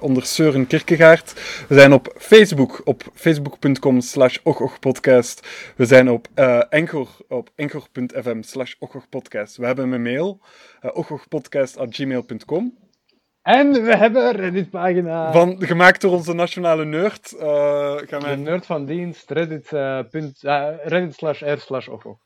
[0.00, 1.32] onder Søren Kierkegaard.
[1.68, 5.48] We zijn op Facebook, op facebook.com slash ochochpodcast.
[5.76, 6.28] We zijn op
[6.70, 9.56] Anchor, op anchor.fm slash ochochpodcast.
[9.56, 10.40] We hebben een mail,
[10.82, 10.90] uh.
[13.44, 15.32] En we hebben een Reddit-pagina.
[15.32, 17.32] Van, gemaakt door onze nationale nerd.
[17.32, 22.18] eh, gaan De nerd van dienst, Reddit, eh, punt, eh, Reddit slash r slash ocho.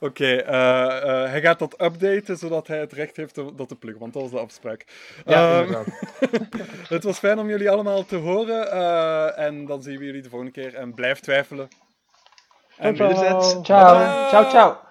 [0.00, 3.76] Oké, eh, eh, hij gaat dat updaten zodat hij het recht heeft om dat te
[3.76, 4.84] pluggen, want dat was de afspraak.
[5.26, 5.86] Ja, Ehm, inderdaad.
[6.88, 10.28] het was fijn om jullie allemaal te horen eh, en dan zien we jullie de
[10.28, 11.68] volgende keer en blijf twijfelen.
[12.76, 14.28] En Ciao, ciao.
[14.28, 14.84] ciao, ciao.